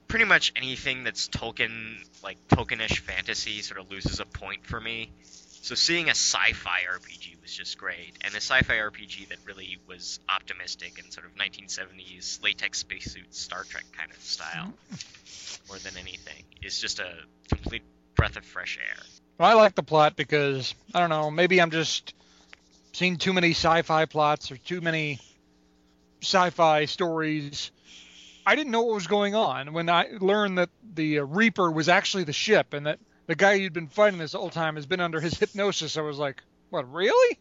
[0.06, 5.10] pretty much anything that's Tolkien, like Tolkienish fantasy, sort of loses a point for me.
[5.22, 10.20] So seeing a sci-fi RPG was just great, and a sci-fi RPG that really was
[10.28, 14.74] optimistic and sort of 1970s latex spacesuit Star Trek kind of style,
[15.68, 17.10] more than anything, is just a
[17.48, 17.84] complete
[18.14, 19.02] breath of fresh air.
[19.38, 21.30] Well, I like the plot because I don't know.
[21.30, 22.12] Maybe I'm just
[22.92, 25.18] seen too many sci-fi plots or too many
[26.20, 27.70] sci-fi stories.
[28.44, 31.88] I didn't know what was going on when I learned that the uh, Reaper was
[31.88, 35.00] actually the ship and that the guy you'd been fighting this whole time has been
[35.00, 35.96] under his hypnosis.
[35.96, 36.90] I was like, "What?
[36.92, 37.38] Really?"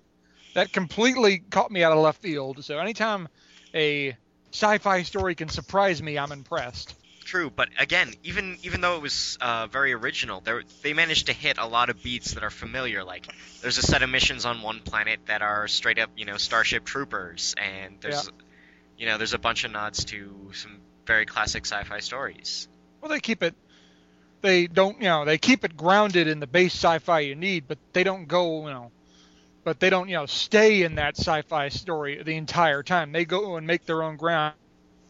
[0.53, 2.63] That completely caught me out of left field.
[2.65, 3.27] So anytime
[3.73, 4.17] a
[4.51, 6.95] sci-fi story can surprise me, I'm impressed.
[7.25, 11.33] True, but again, even even though it was uh, very original, they they managed to
[11.33, 13.03] hit a lot of beats that are familiar.
[13.03, 13.27] Like
[13.61, 16.85] there's a set of missions on one planet that are straight up, you know, Starship
[16.85, 18.29] Troopers, and there's,
[18.97, 22.69] you know, there's a bunch of nods to some very classic sci-fi stories.
[23.01, 23.53] Well, they keep it.
[24.41, 27.77] They don't, you know, they keep it grounded in the base sci-fi you need, but
[27.91, 28.91] they don't go, you know,
[29.67, 33.11] but they don't, you know, stay in that sci-fi story the entire time.
[33.11, 34.53] They go and make their own ground.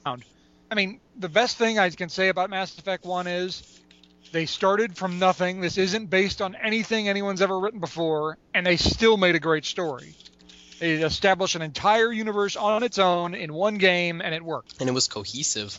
[0.04, 3.80] I mean, the best thing I can say about Mass Effect One is
[4.32, 5.62] they started from nothing.
[5.62, 9.64] This isn't based on anything anyone's ever written before, and they still made a great
[9.64, 10.16] story.
[10.80, 14.74] They established an entire universe on its own in one game, and it worked.
[14.80, 15.78] and it was cohesive.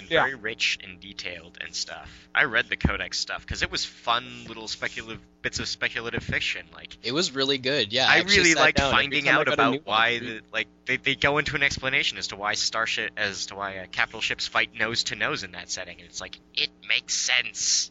[0.00, 0.22] And Yeah.
[0.22, 2.10] very rich and detailed and stuff.
[2.34, 6.66] I read the Codex stuff because it was fun little speculative bits of speculative fiction.
[6.74, 7.92] Like It was really good.
[7.92, 9.80] Yeah, I, actually really liked finding out got a about one.
[9.84, 13.54] why the like they, they go into an explanation as to why starship as to
[13.56, 16.70] why uh, capital ships fight nose to nose in that setting, and it's like it
[16.88, 17.90] makes sense.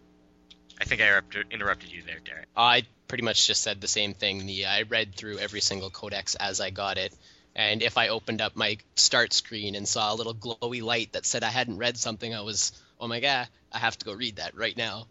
[0.82, 2.48] I think I interrupted you there, Derek.
[2.56, 4.46] I pretty much just said the same thing.
[4.46, 7.14] The I read through every single codex as I got it,
[7.56, 11.26] and if I opened up my start screen and saw a little glowy light that
[11.26, 14.38] said I hadn't read something, I was, oh my god, I have to go read
[14.38, 15.08] that right now,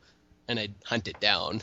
[0.49, 1.63] and I'd hunt it down.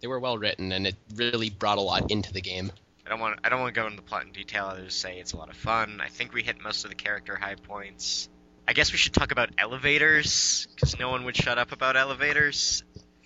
[0.00, 2.72] They were well written, and it really brought a lot into the game.
[3.06, 4.66] I don't want I don't want to go into the plot in detail.
[4.66, 6.00] I'll just say it's a lot of fun.
[6.00, 8.28] I think we hit most of the character high points.
[8.68, 12.84] I guess we should talk about elevators because no one would shut up about elevators.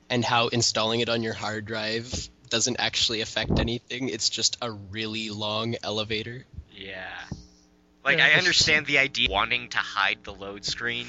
[0.09, 4.09] And how installing it on your hard drive doesn't actually affect anything.
[4.09, 6.47] It's just a really long elevator.
[6.74, 7.08] Yeah.
[8.04, 11.06] Like Yeah, I understand the idea of wanting to hide the load screen,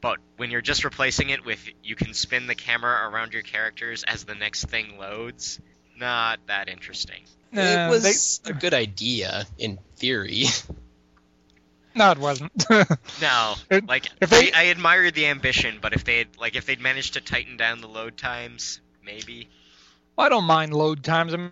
[0.00, 4.04] but when you're just replacing it with you can spin the camera around your characters
[4.04, 5.60] as the next thing loads,
[5.96, 7.22] not that interesting.
[7.52, 10.44] Nah, it was they- a good idea in theory.
[11.96, 12.52] no, it wasn't.
[13.20, 16.54] No, It- like if they- I, I admired the ambition, but if they had like
[16.54, 19.48] if they'd managed to tighten down the load times, maybe.
[20.16, 21.34] I don't mind load times.
[21.34, 21.50] I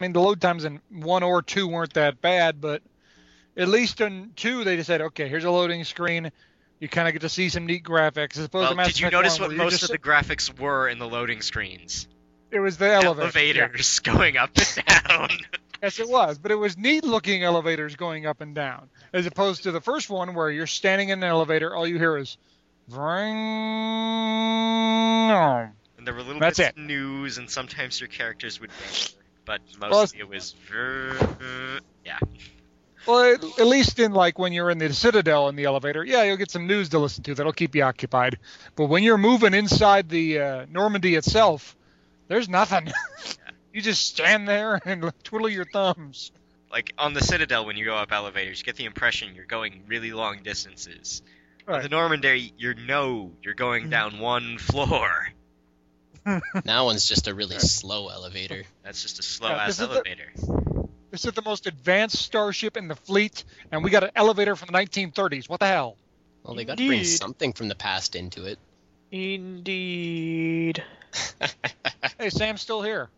[0.00, 2.82] mean, the load times in one or two weren't that bad, but
[3.56, 6.30] at least in two, they just said, okay, here's a loading screen.
[6.80, 8.36] You kind of get to see some neat graphics.
[8.38, 10.88] As opposed Well, to did you notice 1, what most just of the graphics were
[10.88, 12.08] in the loading screens?
[12.50, 13.38] It was the elevator.
[13.38, 13.62] yeah.
[13.62, 15.28] Elevators going up and down.
[15.82, 19.64] Yes, it was, but it was neat looking elevators going up and down, as opposed
[19.64, 22.38] to the first one where you're standing in an elevator, all you hear is,
[22.90, 23.34] "Vring."
[25.98, 26.78] And there were little That's bits it.
[26.78, 30.54] of news, and sometimes your characters would banter, but Well, mostly it was
[32.04, 32.18] yeah.
[33.06, 36.38] Well, at, least in like when you're in the Citadel in the elevator, yeah, you'll
[36.38, 38.38] get some news to listen to that'll keep you occupied.
[38.76, 41.76] But when you're moving inside the uh, Normandy itself,
[42.28, 42.90] there's nothing.
[43.72, 46.32] you just stand there and twiddle your thumbs.
[46.72, 49.82] like on the Citadel when you go up elevators, you get the impression you're going
[49.86, 51.22] really long distances.
[51.68, 55.28] On the Normandy, you know you're going down one floor.
[56.64, 58.62] That one's just a really slow elevator.
[58.82, 60.32] That's just a slow Yeah, ass this is the- elevator.
[61.10, 64.66] This is the most advanced starship in the fleet, and we got an elevator from
[64.66, 65.48] the 1930s.
[65.48, 65.96] What the hell?
[66.42, 68.58] Well, they got to bring something from the past into it.
[69.12, 70.82] Indeed.
[72.18, 73.08] Hey, Sam's still here.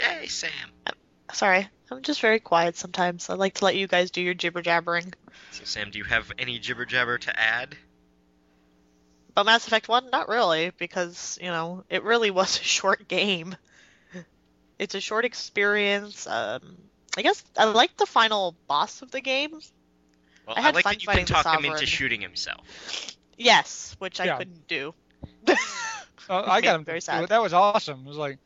[0.00, 0.50] Hey, Sam.
[0.86, 0.92] Uh,
[1.32, 3.30] sorry, I'm just very quiet sometimes.
[3.30, 5.14] I like to let you guys do your jibber jabbering.
[5.52, 7.76] So, Sam, do you have any jibber jabber to add?
[9.36, 13.54] But Mass Effect 1, not really, because, you know, it really was a short game.
[14.78, 16.26] It's a short experience.
[16.26, 16.78] Um,
[17.18, 19.52] I guess I like the final boss of the game.
[20.46, 22.22] Well, I I, had like fun that you can fighting the talk him into shooting
[22.22, 22.66] himself.
[23.36, 24.94] Yes, which I couldn't do.
[26.28, 26.84] Uh, I got him.
[26.84, 27.28] Very sad.
[27.28, 28.00] That was awesome.
[28.04, 28.38] It was like,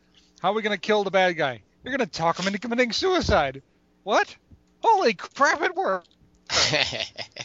[0.42, 1.62] how are we going to kill the bad guy?
[1.82, 3.62] You're going to talk him into committing suicide.
[4.02, 4.36] What?
[4.82, 6.10] Holy crap, it worked.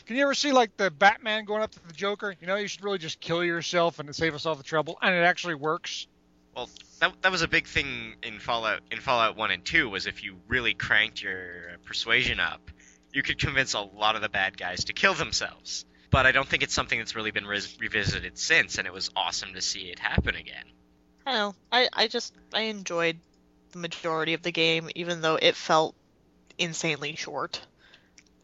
[0.05, 2.35] Can you ever see like the Batman going up to the Joker?
[2.39, 5.13] You know, you should really just kill yourself and save us all the trouble, and
[5.13, 6.07] it actually works.
[6.55, 10.07] Well, that, that was a big thing in Fallout in Fallout 1 and 2 was
[10.07, 12.71] if you really cranked your persuasion up,
[13.13, 15.85] you could convince a lot of the bad guys to kill themselves.
[16.09, 19.09] But I don't think it's something that's really been res- revisited since, and it was
[19.15, 20.63] awesome to see it happen again.
[21.25, 21.55] I don't know.
[21.71, 23.17] I, I just I enjoyed
[23.71, 25.95] the majority of the game, even though it felt
[26.57, 27.59] insanely short.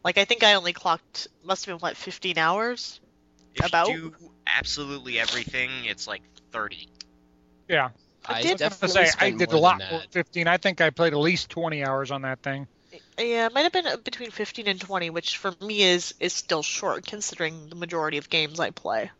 [0.04, 3.00] Like I think I only clocked must have been what 15 hours.
[3.54, 3.88] If About?
[3.88, 6.88] you do absolutely everything, it's like 30.
[7.68, 7.90] Yeah.
[8.24, 10.02] I I did- I was definitely gonna say I did a lot than more.
[10.10, 10.48] 15.
[10.48, 12.66] I think I played at least 20 hours on that thing.
[13.18, 16.32] Yeah, it might have been uh, between 15 and 20, which for me is is
[16.32, 19.10] still short considering the majority of games I play.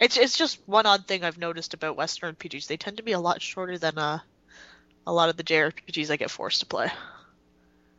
[0.00, 2.66] It's it's just one odd thing I've noticed about Western RPGs.
[2.66, 4.20] They tend to be a lot shorter than uh,
[5.06, 6.90] a lot of the JRPGs I get forced to play.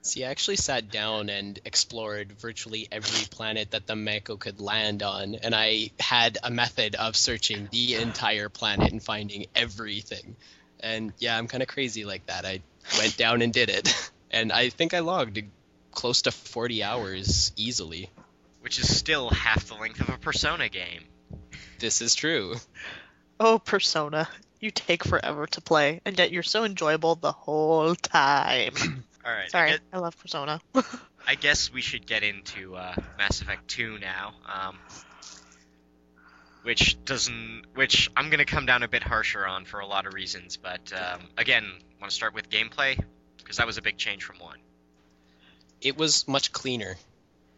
[0.02, 5.04] See, I actually sat down and explored virtually every planet that the Mako could land
[5.04, 10.38] on, and I had a method of searching the entire planet and finding everything.
[10.80, 12.46] And yeah, I'm kind of crazy like that.
[12.46, 12.62] I
[12.98, 15.42] went down and did it, and I think I logged
[15.92, 18.10] close to 40 hours easily.
[18.62, 21.04] Which is still half the length of a Persona game.
[21.80, 22.56] This is true.
[23.40, 28.74] Oh, Persona, you take forever to play, and yet you're so enjoyable the whole time.
[29.26, 30.62] Alright, I Sorry, guess, I love Persona.
[31.28, 34.34] I guess we should get into uh, Mass Effect 2 now.
[34.46, 34.78] Um,
[36.64, 37.64] which doesn't.
[37.76, 40.58] Which I'm going to come down a bit harsher on for a lot of reasons,
[40.58, 41.66] but um, again,
[42.00, 43.00] want to start with gameplay?
[43.38, 44.58] Because that was a big change from 1.
[45.82, 46.96] It was much cleaner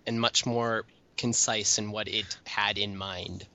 [0.05, 0.85] and much more
[1.17, 3.45] concise in what it had in mind.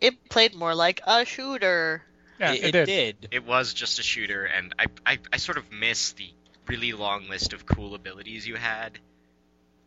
[0.00, 2.02] it played more like a shooter.
[2.38, 3.20] Yeah, it, it, it did.
[3.20, 3.28] did.
[3.32, 6.30] It was just a shooter, and I, I, I sort of miss the
[6.68, 8.98] really long list of cool abilities you had.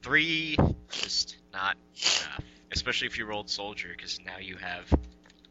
[0.02, 0.58] Three,
[0.92, 2.42] just not enough.
[2.72, 4.92] Especially if you rolled soldier, because now you have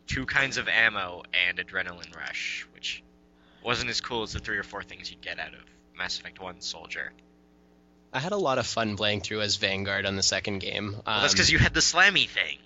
[0.06, 3.02] two kinds of ammo and adrenaline rush, which
[3.62, 5.60] wasn't as cool as the three or four things you'd get out of
[5.96, 7.12] Mass Effect 1 soldier.
[8.12, 10.94] I had a lot of fun playing through as Vanguard on the second game.
[10.94, 12.58] Um, Well, that's because you had the slammy thing.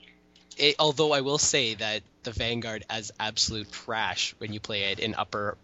[0.57, 5.01] it, although I will say that the Vanguard as absolute trash when you play it
[5.01, 5.59] in upper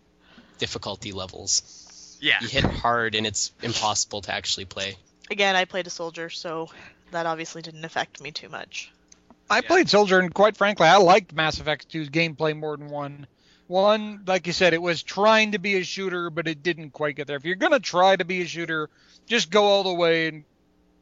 [0.58, 1.86] difficulty levels.
[2.20, 2.38] Yeah.
[2.40, 4.96] You hit hard and it's impossible to actually play.
[5.30, 6.68] Again, I played a soldier, so
[7.12, 8.90] that obviously didn't affect me too much.
[9.48, 9.60] I Yeah.
[9.62, 13.26] played Soldier, and quite frankly, I liked Mass Effect 2's gameplay more than one.
[13.66, 17.16] One, like you said, it was trying to be a shooter, but it didn't quite
[17.16, 17.36] get there.
[17.36, 18.88] If you're gonna try to be a shooter,
[19.26, 20.44] just go all the way and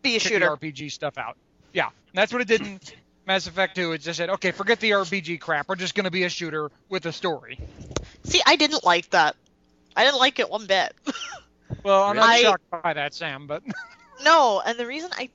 [0.03, 0.39] Be a shooter.
[0.41, 1.37] the RPG stuff out.
[1.73, 2.81] Yeah, and that's what it did in
[3.27, 3.93] Mass Effect 2.
[3.93, 5.69] It just said, okay, forget the RPG crap.
[5.69, 7.59] We're just gonna be a shooter with a story.
[8.25, 9.37] See, I didn't like that.
[9.99, 10.95] I didn't like it one bit.
[11.83, 13.63] Well, I'm not I- shocked by that, Sam, but
[14.25, 15.29] no, and the reason I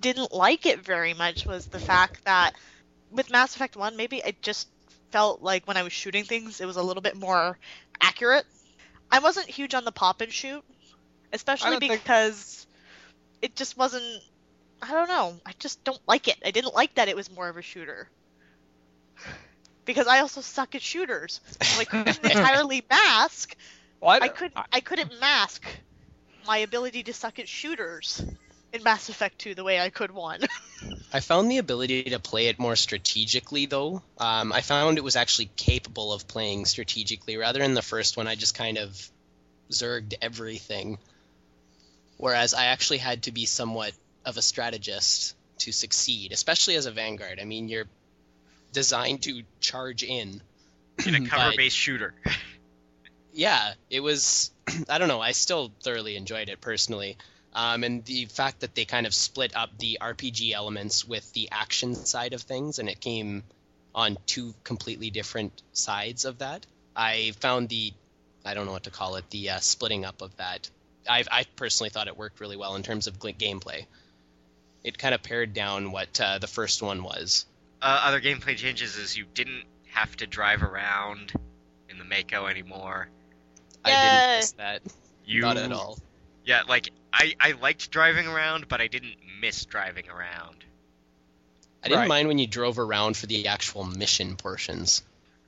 [0.00, 2.52] didn't like it very much was the fact that
[3.10, 4.68] with Mass Effect 1, maybe it just
[5.10, 7.58] felt like when I was shooting things, it was a little bit more
[8.02, 8.44] accurate.
[9.10, 10.62] I wasn't huge on the pop and shoot,
[11.32, 12.66] especially don't think- because
[13.40, 14.22] it just wasn't.
[14.82, 15.40] I don't know.
[15.44, 16.36] I just don't like it.
[16.44, 18.08] I didn't like that it was more of a shooter.
[19.86, 21.40] Because I also suck at shooters.
[21.78, 21.92] Like,
[22.24, 23.56] entirely mask
[24.00, 25.64] well, I could I couldn't mask
[26.46, 28.22] my ability to suck at shooters
[28.72, 30.40] in Mass Effect 2 the way I could one.
[31.12, 34.02] I found the ability to play it more strategically, though.
[34.18, 38.26] Um, I found it was actually capable of playing strategically, rather in the first one,
[38.26, 39.10] I just kind of
[39.70, 40.98] zerged everything.
[42.16, 43.92] Whereas I actually had to be somewhat
[44.24, 47.38] of a strategist to succeed, especially as a Vanguard.
[47.40, 47.86] I mean, you're
[48.72, 50.42] designed to charge in.
[51.06, 52.14] In a cover-based shooter.
[53.38, 54.50] yeah, it was.
[54.88, 55.20] I don't know.
[55.20, 57.16] I still thoroughly enjoyed it personally.
[57.54, 61.48] Um, and the fact that they kind of split up the RPG elements with the
[61.52, 63.44] action side of things, and it came
[63.94, 66.66] on two completely different sides of that.
[66.96, 67.92] I found the,
[68.44, 70.68] I don't know what to call it, the uh, splitting up of that.
[71.08, 73.86] I, I personally thought it worked really well in terms of gameplay.
[74.82, 77.46] It kind of pared down what uh, the first one was.
[77.80, 81.32] Uh, other gameplay changes is you didn't have to drive around
[81.88, 83.08] in the Mako anymore.
[83.88, 84.82] I didn't miss that.
[85.24, 85.98] You Not at all.
[86.44, 90.64] Yeah, like I I liked driving around, but I didn't miss driving around.
[91.84, 92.08] I didn't Right.
[92.08, 95.02] mind when you drove around for the actual mission portions.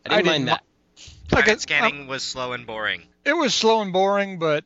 [0.07, 0.65] I I didn't didn't mind that.
[1.33, 3.03] Like Planet it- um, scanning was slow and boring.
[3.25, 4.65] It was slow and boring, but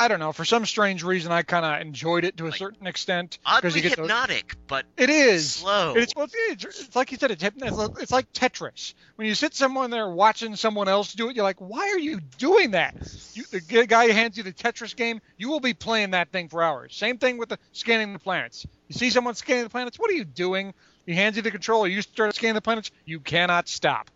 [0.00, 0.30] I don't know.
[0.32, 3.72] For some strange reason, I kind of enjoyed it to a Like, certain extent Oddly
[3.72, 5.54] you get those- hypnotic, but It is.
[5.54, 5.94] slow.
[5.96, 8.94] It's, well, it's, it's like you said, it's, hypno- it's like Tetris.
[9.16, 12.20] When you sit someone there watching someone else do it, you're like, why are you
[12.38, 12.94] doing that?
[13.34, 16.48] You, the guy who hands you the Tetris game, you will be playing that thing
[16.48, 16.94] for hours.
[16.94, 18.64] Same thing with the scanning the planets.
[18.86, 20.74] You see someone scanning the planets, what are you doing?
[21.06, 24.10] He hands you the controller, you start scanning the planets, you cannot stop.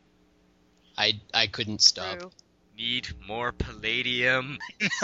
[0.97, 2.19] I I couldn't stop.
[2.21, 2.31] True.
[2.83, 4.59] Need more palladium.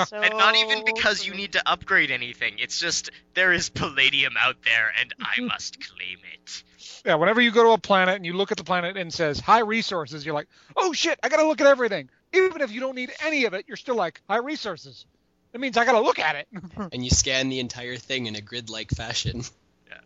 [0.07, 2.57] So And not even because you need to upgrade anything.
[2.59, 6.63] It's just there is palladium out there and I must claim it.
[7.05, 9.15] Yeah, whenever you go to a planet and you look at the planet and it
[9.15, 12.11] says high resources, you're like, oh shit, I gotta look at everything.
[12.33, 15.07] Even if you don't need any of it, you're still like high resources.
[15.53, 16.49] That means I gotta look at it.
[16.93, 19.43] And you scan the entire thing in a grid-like fashion.
[19.89, 20.01] Yeah.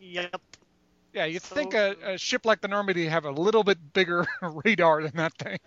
[0.00, 0.42] Yep.
[1.14, 4.26] yeah, you So think a, a ship like the Normandy have a little bit bigger
[4.42, 5.58] radar than that thing.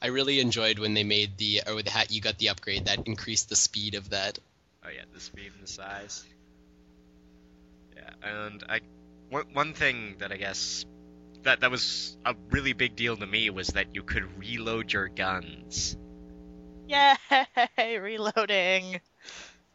[0.00, 2.86] I really enjoyed when they made the or with the hat you got the upgrade
[2.86, 4.38] that increased the speed of that.
[4.84, 6.24] Oh yeah, the speed and the size.
[7.96, 8.80] Yeah, and I
[9.30, 10.84] one one thing that I guess
[11.42, 15.08] that that was a really big deal to me was that you could reload your
[15.08, 15.96] guns.
[16.88, 17.14] Yay!
[17.98, 19.00] Reloading.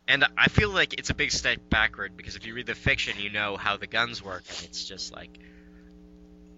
[0.08, 3.16] And I feel like it's a big step backward because if you read the fiction,
[3.20, 5.40] you know how the guns work, and it's just like,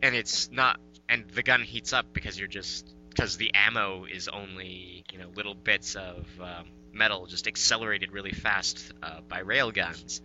[0.02, 4.28] and it's not, and the gun heats up because you're just because the ammo is
[4.28, 9.72] only you know little bits of um, metal just accelerated really fast uh, by rail
[9.72, 10.22] guns.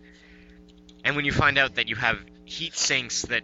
[1.03, 3.43] And when you find out that you have heat sinks that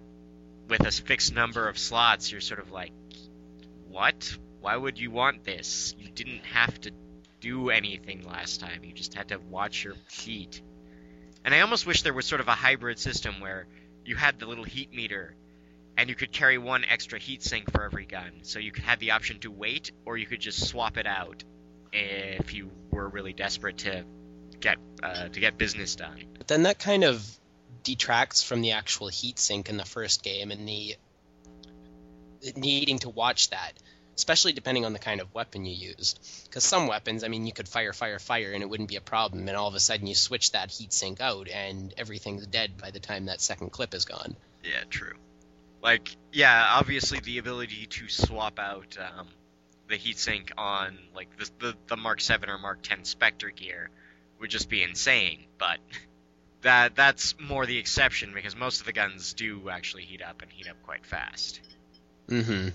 [0.67, 2.91] with a fixed number of slots, you're sort of like,
[3.87, 4.37] what?
[4.59, 5.95] Why would you want this?
[5.97, 6.91] You didn't have to
[7.39, 8.83] do anything last time.
[8.83, 10.61] You just had to watch your heat.
[11.43, 13.67] And I almost wish there was sort of a hybrid system where
[14.03, 15.35] you had the little heat meter
[15.97, 18.31] and you could carry one extra heat sink for every gun.
[18.43, 21.43] So you could have the option to wait or you could just swap it out
[21.93, 24.03] if you were really desperate to
[24.59, 26.25] get uh, to get business done.
[26.37, 27.25] But then that kind of
[27.83, 30.95] detracts from the actual heat sink in the first game and the
[32.55, 33.71] needing to watch that,
[34.15, 36.19] especially depending on the kind of weapon you used.
[36.43, 39.01] Because some weapons, I mean, you could fire, fire, fire, and it wouldn't be a
[39.01, 42.77] problem, and all of a sudden you switch that heat sink out, and everything's dead
[42.77, 44.35] by the time that second clip is gone.
[44.63, 45.13] Yeah, true.
[45.85, 49.27] Like, yeah, obviously the ability to swap out um,
[49.87, 53.91] the heatsink on like the, the the Mark Seven or Mark Ten Spectre gear
[54.39, 55.45] would just be insane.
[55.59, 55.77] But
[56.61, 60.51] that that's more the exception because most of the guns do actually heat up and
[60.51, 61.61] heat up quite fast.
[62.29, 62.69] Mm-hmm.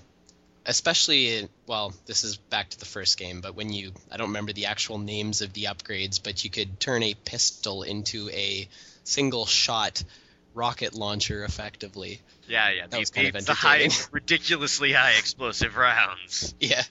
[0.65, 4.27] Especially, in, well, this is back to the first game, but when you, I don't
[4.27, 8.69] remember the actual names of the upgrades, but you could turn a pistol into a
[9.03, 10.01] single shot
[10.53, 12.21] rocket launcher effectively.
[12.51, 12.87] Yeah, yeah.
[12.87, 16.53] That The, kind the, of the high, ridiculously high explosive rounds.
[16.59, 16.83] Yeah,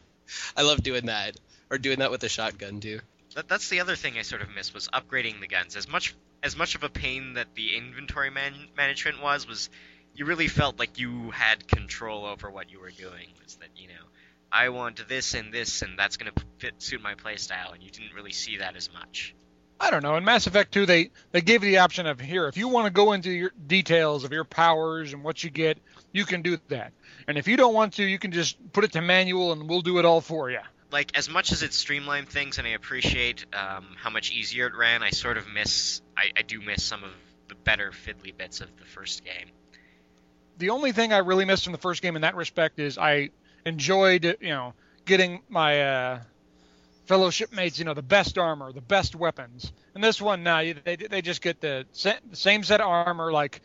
[0.56, 1.36] I love doing that,
[1.70, 3.00] or doing that with a shotgun too.
[3.34, 5.76] That, that's the other thing I sort of missed was upgrading the guns.
[5.76, 9.68] As much as much of a pain that the inventory man- management was, was
[10.14, 13.28] you really felt like you had control over what you were doing.
[13.44, 14.06] Was that you know,
[14.50, 18.14] I want this and this, and that's gonna fit suit my playstyle, and you didn't
[18.14, 19.34] really see that as much.
[19.80, 20.16] I don't know.
[20.16, 22.86] In Mass Effect 2, they they gave you the option of here, if you want
[22.86, 25.78] to go into your details of your powers and what you get,
[26.12, 26.92] you can do that.
[27.26, 29.80] And if you don't want to, you can just put it to manual and we'll
[29.80, 30.60] do it all for you.
[30.92, 34.76] Like as much as it streamlined things, and I appreciate um, how much easier it
[34.76, 36.02] ran, I sort of miss.
[36.16, 37.12] I, I do miss some of
[37.48, 39.50] the better fiddly bits of the first game.
[40.58, 43.30] The only thing I really missed from the first game in that respect is I
[43.64, 44.74] enjoyed, you know,
[45.06, 46.20] getting my uh,
[47.06, 49.72] fellow shipmates, you know, the best armor, the best weapons.
[49.94, 52.86] And this one, now you they they just get the, sa- the same set of
[52.86, 53.62] armor like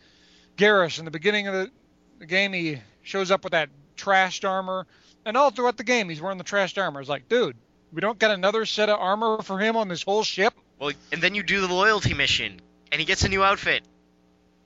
[0.57, 1.71] Garrus in the beginning of the,
[2.19, 2.53] the game.
[2.53, 4.87] He shows up with that trashed armor,
[5.25, 6.99] and all throughout the game he's wearing the trashed armor.
[6.99, 7.55] It's like, dude,
[7.93, 10.53] we don't get another set of armor for him on this whole ship.
[10.79, 12.59] Well, and then you do the loyalty mission,
[12.91, 13.83] and he gets a new outfit,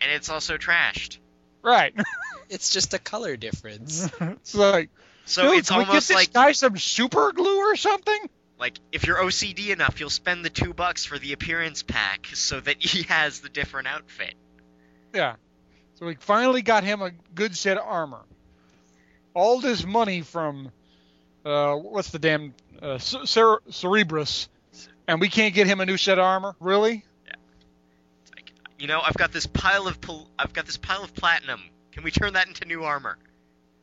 [0.02, 1.18] and it's also trashed.
[1.62, 1.94] Right.
[2.50, 4.10] It's just a color difference.
[4.22, 4.90] it's like,
[5.26, 8.18] So dude, it's can we get this like guy some super glue or something?
[8.60, 12.60] Like, if you're OCD enough, you'll spend the two bucks for the appearance pack so
[12.60, 14.34] that he has the different outfit.
[15.14, 15.36] Yeah.
[15.96, 18.22] So we finally got him a good set of armor.
[19.34, 20.72] All this money from,
[21.46, 24.48] uh, what's the damn, uh, Cer- Cer- Cerebrus,
[25.08, 26.56] and we can't get him a new set of armor?
[26.60, 27.04] Really?
[27.28, 31.14] It's like, you know, I've got this pile of pal- I've got this pile of
[31.14, 31.62] platinum.
[31.92, 33.18] Can we turn that into new armor?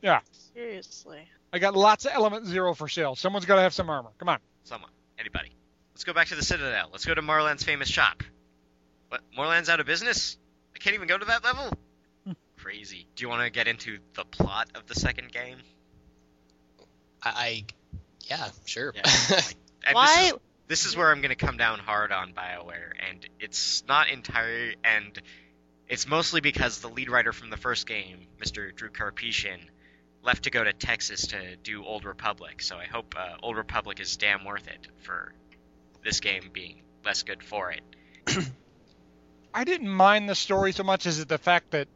[0.01, 0.19] Yeah.
[0.53, 1.27] Seriously.
[1.53, 3.15] I got lots of Element Zero for sale.
[3.15, 4.09] Someone's got to have some armor.
[4.19, 4.39] Come on.
[4.67, 5.49] Someone, anybody.
[5.93, 6.89] Let's go back to the Citadel.
[6.91, 8.21] Let's go to Morlan's famous shop.
[9.07, 9.21] What?
[9.33, 10.37] Morlan's out of business?
[10.75, 11.71] I can't even go to that level.
[12.57, 13.07] Crazy.
[13.15, 15.59] Do you want to get into the plot of the second game?
[17.23, 17.65] I, I
[18.29, 18.93] yeah, sure.
[18.93, 19.03] Yeah.
[19.85, 20.15] Like, Why?
[20.17, 23.85] This is, this is where I'm going to come down hard on BioWare, and it's
[23.87, 25.17] not entirely, and
[25.87, 28.75] it's mostly because the lead writer from the first game, Mr.
[28.75, 29.59] Drew Karpyshyn,
[30.27, 32.61] left to go to Texas to do Old Republic.
[32.61, 35.31] So I hope uh, Old Republic is damn worth it for
[36.03, 37.81] this game being less good for it.
[39.53, 41.87] I didn't mind the story so much as the fact that,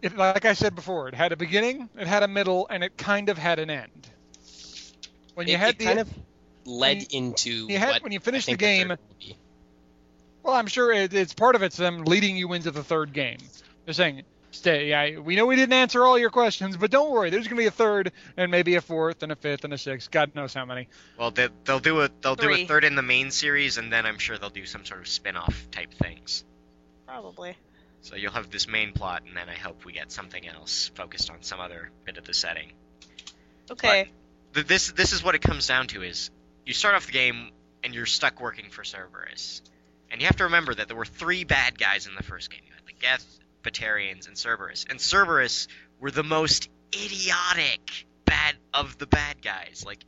[0.00, 2.96] it, like I said before, it had a beginning, it had a middle, and it
[2.96, 4.08] kind of had an end.
[5.34, 6.08] When you it, had it the, kind of
[6.64, 9.36] led you- into you had- what when you finished the game- third will be.
[10.44, 13.38] well, I'm sure it, it's part of it's them leading you into the third game.
[13.84, 14.22] They're saying,
[14.52, 17.56] "Stay, yeah, we know we didn't answer all your questions, but don't worry, there's going
[17.56, 20.10] to be a third, and maybe a fourth, and a fifth, and a sixth.
[20.10, 20.88] God knows how many."
[21.18, 24.06] Well, they, they'll do a they'll do a third in the main series, and then
[24.06, 26.44] I'm sure they'll do some sort of spin-off type things.
[27.06, 27.56] Probably.
[28.02, 31.30] So you'll have this main plot, and then I hope we get something else focused
[31.30, 32.72] on some other bit of the setting.
[33.70, 34.10] Okay.
[34.54, 36.30] Th- This this is what it comes down to: is
[36.64, 37.50] you start off the game
[37.84, 39.62] and you're stuck working for Cerberus,
[40.10, 42.60] and you have to remember that there were three bad guys in the first game.
[42.66, 48.98] You had the Geth, Batarians, and Cerberus, and Cerberus were the most idiotic bad of
[48.98, 49.84] the bad guys.
[49.86, 50.04] Like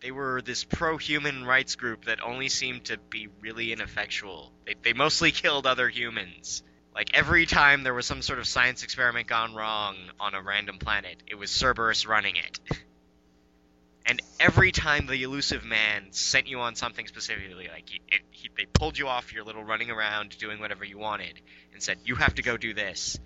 [0.00, 4.52] they were this pro-human rights group that only seemed to be really ineffectual.
[4.66, 6.62] They they mostly killed other humans.
[6.94, 10.78] Like every time there was some sort of science experiment gone wrong on a random
[10.78, 12.60] planet, it was Cerberus running it.
[14.06, 18.50] And every time the illusive man sent you on something specifically, like he, it, he,
[18.56, 21.40] they pulled you off your little running around doing whatever you wanted,
[21.72, 23.18] and said you have to go do this.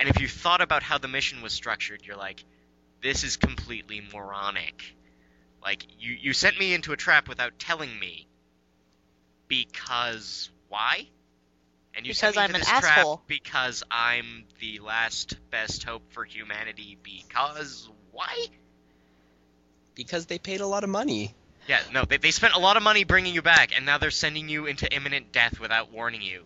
[0.00, 2.44] And if you thought about how the mission was structured, you're like,
[3.02, 4.96] this is completely moronic.
[5.62, 8.26] Like you, you sent me into a trap without telling me.
[9.48, 11.08] Because why?
[11.94, 13.22] And you sent Because me I'm an trap asshole.
[13.26, 16.96] because I'm the last best hope for humanity.
[17.02, 18.46] Because why?
[19.94, 21.34] Because they paid a lot of money.
[21.68, 24.10] Yeah, no, they, they spent a lot of money bringing you back, and now they're
[24.10, 26.44] sending you into imminent death without warning you.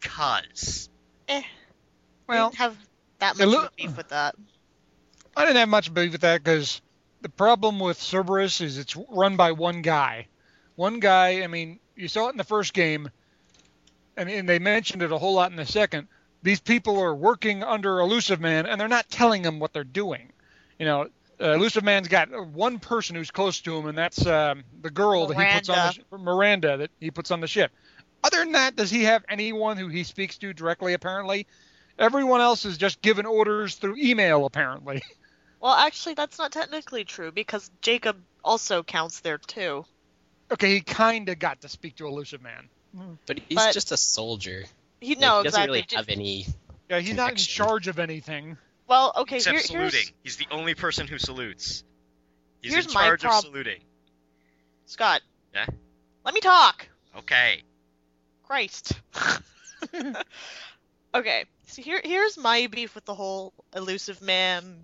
[0.00, 0.88] Cuz.
[1.28, 1.42] Eh.
[2.26, 2.76] Well, didn't have
[3.18, 4.34] that much loo- of a beef with that.
[5.36, 6.80] I didn't have much beef with that because
[7.20, 10.26] the problem with Cerberus is it's run by one guy.
[10.76, 11.42] One guy.
[11.42, 13.10] I mean, you saw it in the first game,
[14.16, 16.08] and, and they mentioned it a whole lot in the second.
[16.42, 20.32] These people are working under Illusive Man, and they're not telling them what they're doing.
[20.78, 21.08] You know,
[21.40, 25.26] uh, Illusive Man's got one person who's close to him, and that's um, the girl
[25.26, 27.70] that he puts on the sh- Miranda that he puts on the ship.
[28.24, 30.92] Other than that, does he have anyone who he speaks to directly?
[30.94, 31.46] Apparently,
[31.98, 34.44] everyone else is just given orders through email.
[34.46, 35.02] Apparently.
[35.60, 39.84] Well, actually, that's not technically true because Jacob also counts there too.
[40.52, 42.68] Okay, he kind of got to speak to Illusive Man.
[43.26, 44.66] But he's But- just a soldier.
[45.00, 45.78] He Like, no he doesn't exactly.
[45.78, 46.46] really have any.
[46.88, 48.56] Yeah, he's not in charge of anything.
[48.88, 49.36] Well, okay.
[49.36, 49.90] Except Here, saluting.
[49.92, 51.84] here's He's the only person who salutes.
[52.62, 53.80] He's Here's in my charge of saluting.
[54.86, 55.20] Scott.
[55.54, 55.66] Yeah?
[56.24, 56.88] Let me talk.
[57.16, 57.62] Okay.
[58.42, 58.92] Christ.
[61.14, 64.82] okay, so here here's my beef with the whole illusive man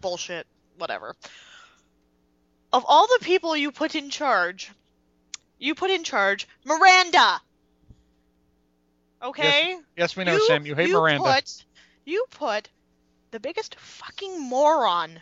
[0.00, 0.46] bullshit,
[0.78, 1.14] whatever.
[2.72, 4.72] Of all the people you put in charge,
[5.58, 7.40] you put in charge Miranda.
[9.22, 9.76] Okay?
[9.96, 10.66] Yes, we know, Sam.
[10.66, 11.22] You hate Miranda.
[11.22, 11.64] Put,
[12.04, 12.68] you put
[13.32, 15.20] the biggest fucking moron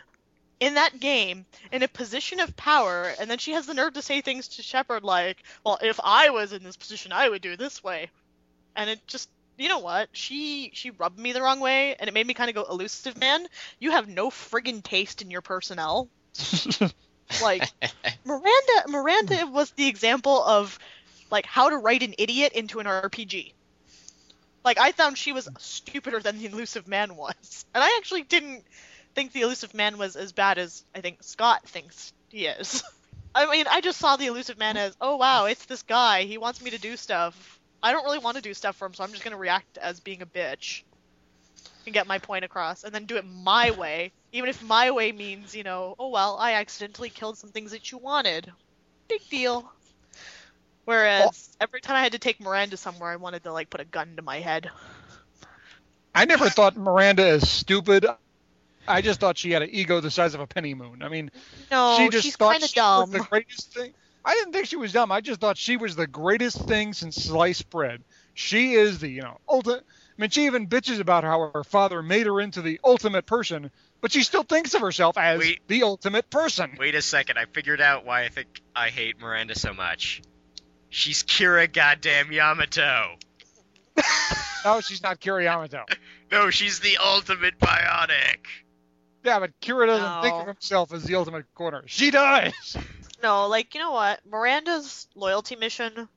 [0.59, 4.01] in that game in a position of power, and then she has the nerve to
[4.01, 7.53] say things to Shepard like, "Well, if I was in this position, I would do
[7.53, 8.11] it this way,"
[8.75, 9.29] and it just.
[9.57, 10.09] You know what?
[10.13, 13.17] She she rubbed me the wrong way, and it made me kind of go, "Illusive
[13.17, 13.47] man,
[13.79, 16.09] you have no friggin' taste in your personnel."
[17.41, 17.63] Like
[18.25, 20.77] Miranda, Miranda was the example of
[21.29, 23.53] like how to write an idiot into an RPG.
[24.63, 28.63] Like I found she was stupider than the illusive man was, and I actually didn't
[29.15, 32.83] think the illusive man was as bad as I think Scott thinks he is.
[33.35, 36.23] I mean, I just saw the illusive man as, oh wow, it's this guy.
[36.23, 37.59] He wants me to do stuff.
[37.83, 39.99] I don't really want to do stuff for him, so I'm just gonna react as
[39.99, 40.83] being a bitch.
[41.85, 45.11] and get my point across, and then do it my way, even if my way
[45.11, 48.51] means, you know, oh well, I accidentally killed some things that you wanted.
[49.07, 49.71] Big deal.
[50.85, 53.85] Whereas every time I had to take Miranda somewhere, I wanted to like put a
[53.85, 54.69] gun to my head.
[56.13, 58.05] I never thought Miranda is stupid.
[58.87, 61.03] I just thought she had an ego the size of a penny moon.
[61.03, 61.31] I mean,
[61.69, 63.11] No, she just she's thought kind of was dumb.
[63.11, 63.93] the greatest thing.
[64.25, 65.11] I didn't think she was dumb.
[65.11, 68.03] I just thought she was the greatest thing since sliced bread.
[68.33, 69.83] She is the, you know, ultimate.
[70.17, 73.71] I mean, she even bitches about how her father made her into the ultimate person,
[74.01, 75.61] but she still thinks of herself as Wait.
[75.67, 76.75] the ultimate person.
[76.77, 80.21] Wait a second, I figured out why I think I hate Miranda so much.
[80.91, 83.15] She's Kira goddamn Yamato.
[84.63, 85.85] No, she's not Kira Yamato.
[86.31, 88.45] No, she's the ultimate bionic.
[89.23, 91.83] Yeah, but Kira doesn't think of himself as the ultimate corner.
[91.87, 92.77] She does.
[93.23, 94.19] No, like, you know what?
[94.25, 96.09] Miranda's loyalty mission,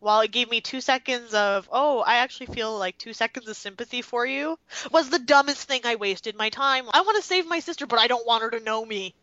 [0.00, 3.56] while it gave me two seconds of, oh, I actually feel like two seconds of
[3.56, 4.58] sympathy for you,
[4.90, 6.86] was the dumbest thing I wasted my time.
[6.90, 9.14] I want to save my sister, but I don't want her to know me.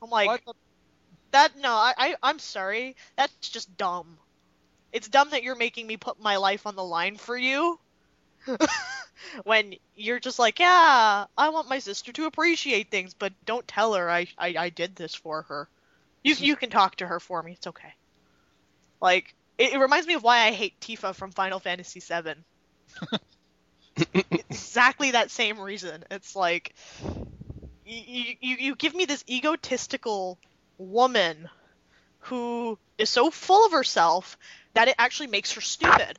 [0.00, 0.56] I'm like, What?
[1.34, 2.96] That, no, I, I, I'm sorry.
[3.16, 4.18] That's just dumb.
[4.92, 7.80] It's dumb that you're making me put my life on the line for you.
[9.44, 13.94] when you're just like, yeah, I want my sister to appreciate things, but don't tell
[13.94, 15.68] her I, I, I did this for her.
[16.24, 17.52] You you can talk to her for me.
[17.54, 17.94] It's okay.
[19.00, 22.44] Like it, it reminds me of why I hate Tifa from Final Fantasy VII.
[24.50, 26.04] Exactly that same reason.
[26.10, 26.74] It's like
[27.84, 30.38] you, you you give me this egotistical
[30.78, 31.48] woman
[32.20, 34.38] who is so full of herself
[34.74, 36.18] that it actually makes her stupid.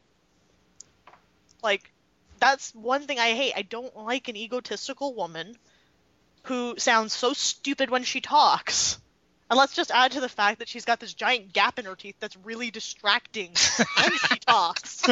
[1.63, 1.91] Like
[2.39, 3.53] that's one thing I hate.
[3.55, 5.55] I don't like an egotistical woman
[6.43, 8.99] who sounds so stupid when she talks.
[9.49, 11.95] And let's just add to the fact that she's got this giant gap in her
[11.95, 13.51] teeth that's really distracting
[13.97, 15.03] when she talks.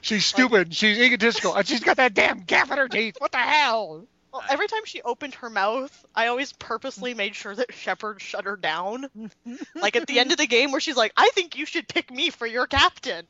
[0.00, 0.74] she's stupid.
[0.74, 1.54] She's egotistical.
[1.54, 3.16] And she's got that damn gap in her teeth.
[3.18, 4.06] What the hell?
[4.32, 8.44] Well, every time she opened her mouth, I always purposely made sure that Shepard shut
[8.44, 9.08] her down.
[9.74, 12.10] like at the end of the game where she's like, I think you should pick
[12.10, 13.26] me for your captain.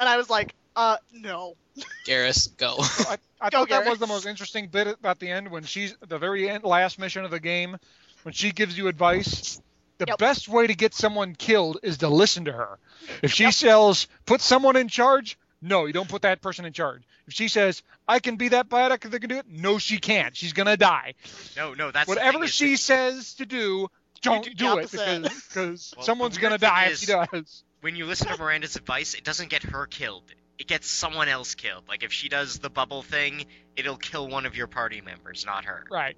[0.00, 1.54] And I was like, uh, no.
[2.06, 2.76] Garrus, go.
[2.80, 5.94] I, I Go, thought that was the most interesting bit about the end when she's
[6.06, 7.76] the very end, last mission of the game
[8.24, 9.60] when she gives you advice.
[9.98, 10.18] The Yep.
[10.18, 12.78] best way to get someone killed is to listen to her.
[13.22, 17.02] If she says put someone in charge, no, you don't put that person in charge.
[17.26, 20.36] If she says I can be that biotic that can do it, no, she can't.
[20.36, 21.14] She's gonna die.
[21.56, 23.88] No, no, that's Whatever she that- says to do,
[24.20, 27.64] don't do do, it because because Well, someone's gonna weird thing die if she does.
[27.80, 30.24] when you listen to Miranda's advice, it doesn't get her killed.
[30.58, 31.84] It gets someone else killed.
[31.88, 33.46] Like if she does the bubble thing,
[33.76, 35.84] it'll kill one of your party members, not her.
[35.90, 36.16] Right.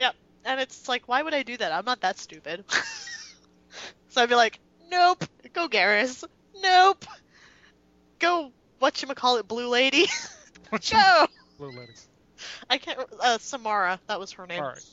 [0.00, 0.14] Yep.
[0.44, 1.72] And it's like, why would I do that?
[1.72, 2.64] I'm not that stupid.
[4.08, 4.58] so I'd be like,
[4.90, 6.24] nope, go Garrus.
[6.62, 7.04] Nope.
[8.18, 10.06] Go, whatchamacallit, Blue Lady.
[10.70, 11.26] What's Go!
[11.56, 11.92] blue lady?
[12.68, 14.62] I can't, uh, Samara, that was her name.
[14.62, 14.84] All right.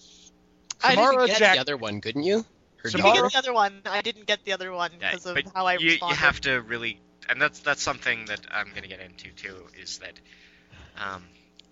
[0.83, 2.37] I didn't Samara get, get Jack- the other one, couldn't you?
[2.37, 2.43] Her
[2.85, 3.29] you Samara- could daughter?
[3.29, 3.81] get the other one.
[3.85, 6.15] I didn't get the other one Yeah, because of but how I you, responded.
[6.15, 9.97] you have to really, and that's that's something that I'm gonna get into too, is
[9.99, 10.13] that
[10.97, 11.23] um,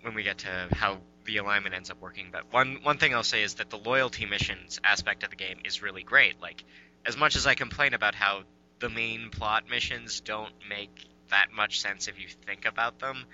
[0.01, 2.27] when we get to how the alignment ends up working.
[2.31, 5.59] But one one thing I'll say is that the loyalty missions aspect of the game
[5.63, 6.41] is really great.
[6.41, 6.63] Like
[7.05, 8.43] as much as I complain about how
[8.79, 13.25] the main plot missions don't make that much sense if you think about them,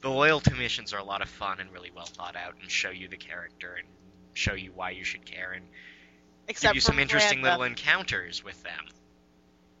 [0.00, 2.90] the loyalty missions are a lot of fun and really well thought out and show
[2.90, 3.86] you the character and
[4.32, 5.64] show you why you should care and
[6.46, 7.58] Except give you some interesting Miranda.
[7.58, 8.86] little encounters with them.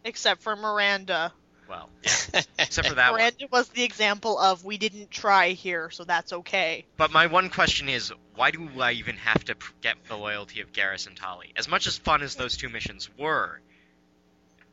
[0.04, 1.32] Except for Miranda.
[1.68, 3.20] Well, yeah, except for that one.
[3.20, 6.84] Miranda was the example of we didn't try here, so that's okay.
[6.96, 10.72] But my one question is, why do I even have to get the loyalty of
[10.72, 11.52] Garrus and Tali?
[11.56, 13.60] As much as fun as those two missions were,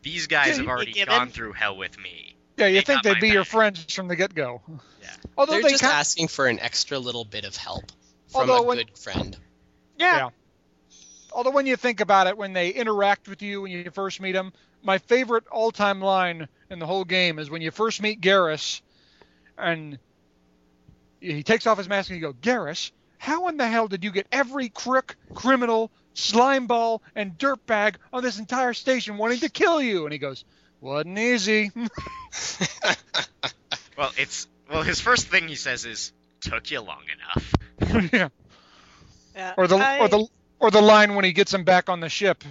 [0.01, 2.34] these guys have already gone through hell with me.
[2.57, 4.61] Yeah, you think they'd be your friends from the get-go.
[5.01, 5.09] Yeah.
[5.37, 7.91] Although They're they just kind- asking for an extra little bit of help
[8.27, 9.37] from Although a when- good friend.
[9.97, 10.17] Yeah.
[10.17, 10.29] Yeah.
[11.31, 14.33] although when you think about it, when they interact with you when you first meet
[14.33, 14.51] them,
[14.83, 18.81] my favorite all-time line in the whole game is when you first meet Garrus,
[19.57, 19.97] and
[21.21, 24.11] he takes off his mask and you go, Garrus, how in the hell did you
[24.11, 30.03] get every crook, criminal, slimeball, and dirtbag on this entire station wanting to kill you?
[30.05, 30.43] And he goes,
[30.85, 31.71] wasn't easy.
[33.97, 36.11] Well, it's well, his first thing he says is,
[36.41, 38.29] "Took you long enough." yeah.
[39.33, 39.53] Yeah.
[39.57, 40.27] Or the I- or the
[40.59, 42.43] or the line when he gets him back on the ship,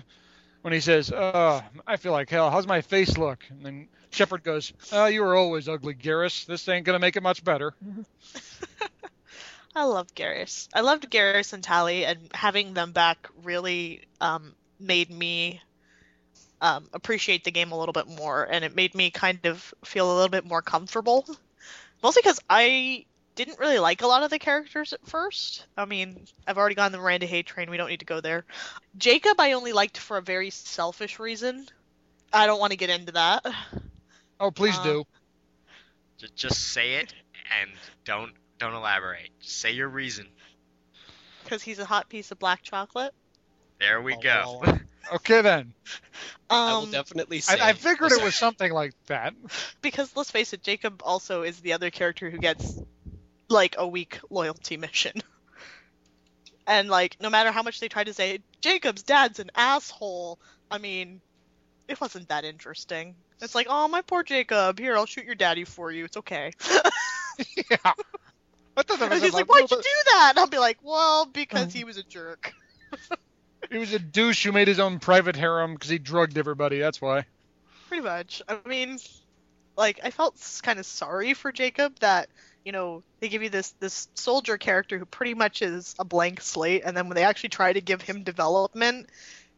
[0.62, 2.50] when he says, "Uh, I feel like hell.
[2.50, 6.46] How's my face look?" And then Shepard goes, "Oh, you were always ugly, Garrus.
[6.46, 7.74] This ain't gonna make it much better."
[9.76, 10.68] I love Garrus.
[10.72, 15.60] I loved Garrus and Tali, and having them back really um, made me
[16.60, 20.10] um, appreciate the game a little bit more, and it made me kind of feel
[20.10, 21.26] a little bit more comfortable
[22.04, 25.66] Mostly because I didn't really like a lot of the characters at first.
[25.74, 27.70] I mean, I've already gone the Miranda Hay train.
[27.70, 28.44] We don't need to go there.
[28.98, 31.66] Jacob, I only liked for a very selfish reason.
[32.30, 33.46] I don't want to get into that.
[34.38, 35.04] Oh, please Uh, do.
[36.18, 37.14] Just, just say it
[37.62, 37.70] and
[38.04, 39.30] don't don't elaborate.
[39.40, 40.28] Just say your reason.
[41.42, 43.14] Because he's a hot piece of black chocolate.
[43.80, 44.62] There we go.
[45.12, 45.74] Okay then.
[46.50, 47.58] I will Um, definitely say.
[47.60, 49.34] I, I figured it was something like that.
[49.82, 52.80] because let's face it, Jacob also is the other character who gets
[53.48, 55.12] like a weak loyalty mission.
[56.66, 60.38] And like, no matter how much they try to say Jacob's dad's an asshole,
[60.70, 61.20] I mean,
[61.88, 63.16] it wasn't that interesting.
[63.40, 66.04] It's like, oh my poor Jacob, here I'll shoot your daddy for you.
[66.04, 66.52] It's okay.
[67.70, 67.76] yeah.
[68.76, 70.28] I thought that And was he's like, like, why'd you do that?
[70.30, 71.72] And I'll be like, well, because Mm.
[71.72, 72.52] he was a jerk.
[73.70, 76.78] He was a douche who made his own private harem because he drugged everybody.
[76.78, 77.24] That's why.
[77.88, 78.42] Pretty much.
[78.48, 78.98] I mean,
[79.76, 82.28] like I felt kind of sorry for Jacob that
[82.64, 86.40] you know they give you this this soldier character who pretty much is a blank
[86.40, 89.08] slate, and then when they actually try to give him development,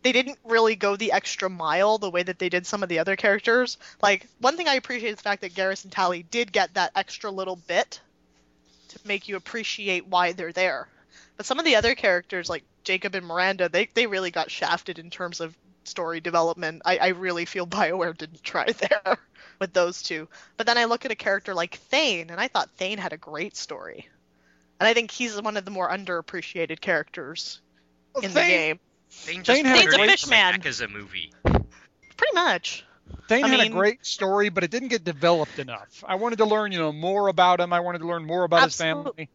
[0.03, 2.99] they didn't really go the extra mile the way that they did some of the
[2.99, 3.79] other characters.
[4.03, 6.93] Like one thing I appreciate is the fact that Garrus and Tali did get that
[6.95, 8.01] extra little bit
[8.89, 10.89] to make you appreciate why they're there.
[11.37, 14.99] But some of the other characters, like Jacob and Miranda, they they really got shafted
[15.01, 16.83] in terms of story development.
[16.85, 19.19] I, I really feel Bioware didn't try there
[19.59, 20.29] with those two.
[20.57, 23.17] But then I look at a character like Thane, and I thought Thane had a
[23.19, 24.09] great story.
[24.79, 27.61] And I think he's one of the more underappreciated characters
[28.23, 28.81] in the game.
[29.11, 31.33] Thane just Thane had a wanted great- it to make as a movie.
[31.45, 32.85] Pretty much.
[33.29, 36.05] Thane I had mean- a great story, but it didn't get developed enough.
[36.07, 37.73] I wanted to learn, you know, more about him.
[37.73, 39.29] I wanted to learn more about his family.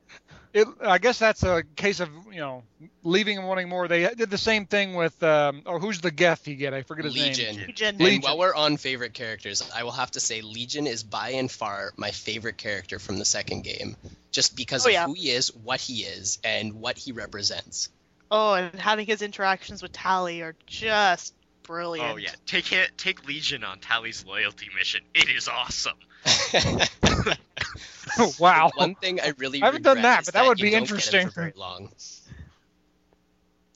[0.53, 2.63] It, I guess that's a case of, you know,
[3.03, 3.87] leaving and wanting more.
[3.87, 6.73] They did the same thing with, um, oh, who's the Geth you get?
[6.73, 7.55] I forget his Legion.
[7.55, 7.67] name.
[7.67, 7.97] Legion.
[7.97, 8.15] Legion.
[8.15, 11.49] And while we're on favorite characters, I will have to say Legion is by and
[11.49, 13.95] far my favorite character from the second game,
[14.31, 15.05] just because Oh, of yeah.
[15.05, 17.87] who he is, what he is, and what he represents.
[18.29, 21.33] Oh, and having his interactions with Tali are just
[21.63, 22.11] brilliant.
[22.13, 25.01] Oh yeah, take it, take Legion on Tali's loyalty mission.
[25.13, 25.97] It is awesome.
[28.39, 28.71] wow.
[28.75, 30.83] One thing I really I haven't done that, but that would be don't get him
[30.83, 31.27] interesting.
[31.29, 31.91] for very long.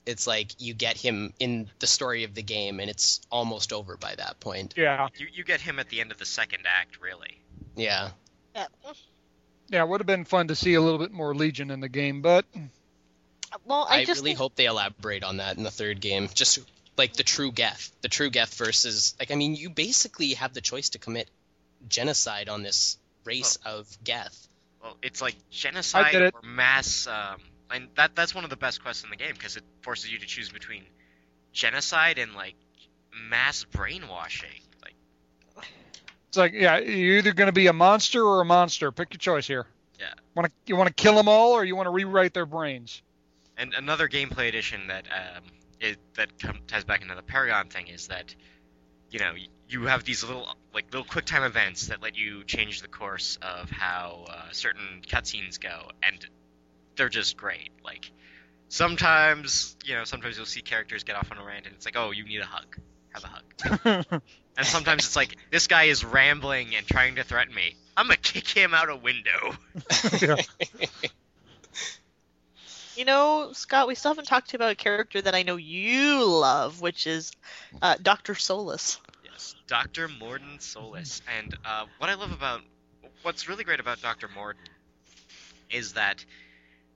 [0.04, 3.96] It's like you get him in the story of the game, and it's almost over
[3.96, 4.74] by that point.
[4.76, 5.08] Yeah.
[5.16, 7.40] You you get him at the end of the second act, really.
[7.74, 8.10] Yeah.
[8.54, 8.66] Yeah.
[9.68, 11.88] Yeah, it would have been fun to see a little bit more Legion in the
[11.88, 12.44] game, but
[13.64, 16.28] Well, I, I, just really think- hope they elaborate on that in the third game.
[16.32, 16.60] Just
[16.96, 20.60] like the true Geth, the true Geth versus like I mean, you basically have the
[20.60, 21.28] choice to commit
[21.88, 22.96] genocide on this
[23.26, 24.48] race of Geth.
[24.82, 26.34] Well, it's like genocide it.
[26.34, 29.56] or mass, um, and that that's one of the best quests in the game because
[29.56, 30.84] it forces you to choose between
[31.52, 32.54] genocide and like
[33.28, 34.48] mass brainwashing.
[34.82, 34.94] Like,
[36.28, 38.92] it's like, yeah, you're either going to be a monster or a monster.
[38.92, 39.66] Pick your choice here.
[39.98, 40.06] Yeah.
[40.34, 43.02] Want to you want to kill them all, or you want to rewrite their brains?
[43.56, 45.42] and another gameplay addition that um,
[45.80, 48.34] it, that come, ties back into the Paragon thing is that
[49.10, 49.32] you know
[49.68, 53.38] you have these little like little quick time events that let you change the course
[53.42, 56.26] of how uh, certain cutscenes go, and
[56.96, 57.70] they're just great.
[57.84, 58.10] Like
[58.68, 61.96] sometimes you know sometimes you'll see characters get off on a rant, and it's like,
[61.96, 62.76] oh, you need a hug,
[63.12, 64.22] have a hug.
[64.56, 67.76] And sometimes it's like this guy is rambling and trying to threaten me.
[67.96, 69.54] I'm gonna kick him out a window.
[72.96, 76.80] You know, Scott, we still haven't talked about a character that I know you love,
[76.80, 77.30] which is
[77.82, 78.98] uh, Doctor Solus.
[79.22, 80.08] Yes, Dr.
[80.08, 81.20] Mordin Solus.
[81.38, 82.62] And uh, what I love about,
[83.22, 84.28] what's really great about Dr.
[84.28, 84.56] Mordin
[85.70, 86.24] is that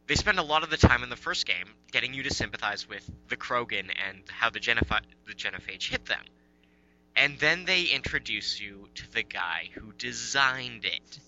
[0.06, 2.88] they spend a lot of the time in the first game getting you to sympathize
[2.88, 6.22] with the Krogan and how the, Genophi- the Genophage hit them.
[7.14, 11.18] And then they introduce you to the guy who designed it.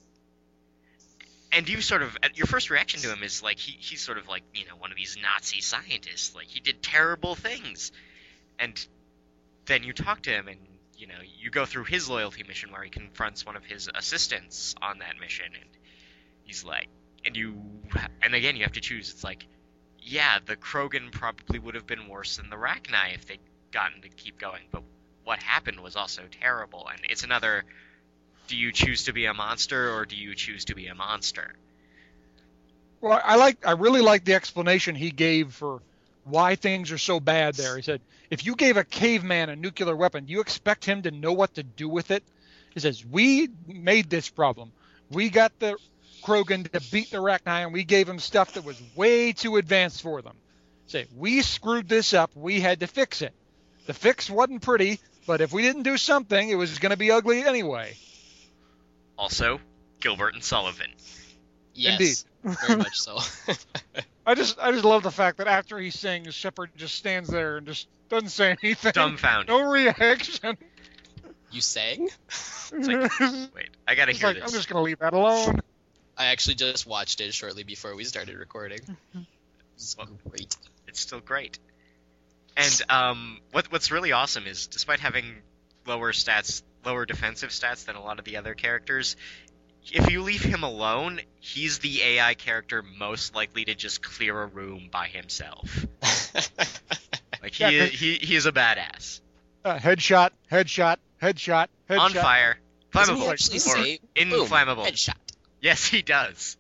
[1.53, 4.27] And you sort of, your first reaction to him is like, he, he's sort of
[4.27, 6.35] like, you know, one of these Nazi scientists.
[6.35, 7.93] Like, he did terrible things.
[8.59, 8.75] And
[9.67, 10.59] then you talk to him and
[10.97, 14.75] you know you go through his loyalty mission where he confronts one of his assistants
[14.83, 15.71] on that mission and
[16.45, 16.89] he's like
[17.25, 17.61] and you
[18.23, 19.47] and again you have to choose it's like
[20.01, 23.41] yeah the krogan probably would have been worse than the rachni if they'd
[23.73, 24.83] gotten to keep going but
[25.25, 27.65] what happened was also terrible and it's another
[28.49, 31.55] do you choose to be a monster or do you choose to be a monster
[33.01, 35.81] Well, I like I really like the explanation he gave for
[36.25, 37.77] why things are so bad there.
[37.77, 41.33] He said, if you gave a caveman a nuclear weapon, you expect him to know
[41.33, 42.23] what to do with it?
[42.75, 44.73] He says, we made this problem.
[45.11, 45.77] We got the
[46.23, 50.01] Krogan to beat the Rachni, and we gave them stuff that was way too advanced
[50.03, 50.37] for them.
[50.87, 52.31] Say, we screwed this up.
[52.35, 53.35] We had to fix it.
[53.87, 57.11] The fix wasn't pretty, but if we didn't do something, it was going to be
[57.11, 57.97] ugly anyway.
[59.19, 59.61] Also
[60.01, 60.91] Gilbert and Sullivan.
[61.75, 63.19] Yes, very much so.
[64.27, 67.57] I just I just love the fact that after he sings, Shepard just stands there
[67.57, 68.93] and just doesn't say anything.
[68.93, 69.49] Dumbfounded.
[69.49, 70.57] No reaction.
[71.51, 72.09] you sang?
[72.29, 73.11] It's like,
[73.55, 74.45] wait, I gotta It's hear like, this.
[74.45, 75.61] I'm just gonna leave that alone.
[76.17, 78.81] I actually just watched it shortly before we started recording.
[79.75, 80.57] It's Well- great.
[80.87, 81.59] It's still great.
[82.55, 85.25] And um, what what's really awesome is, despite having
[85.87, 89.17] lower stats, lower defensive stats than a lot of the other characters,
[89.91, 94.47] if you leave him alone, he's the AI character most likely to just clear a
[94.47, 95.87] room by himself.
[97.43, 99.21] Like he Yeah, he he is a badass.
[99.65, 102.01] Uh, headshot, headshot, headshot, headshot.
[102.01, 102.59] On fire,
[102.93, 104.85] Doesn't he flammable, actually or say inflammable.
[104.85, 105.17] boom, headshot?
[105.61, 106.57] Yes, he does.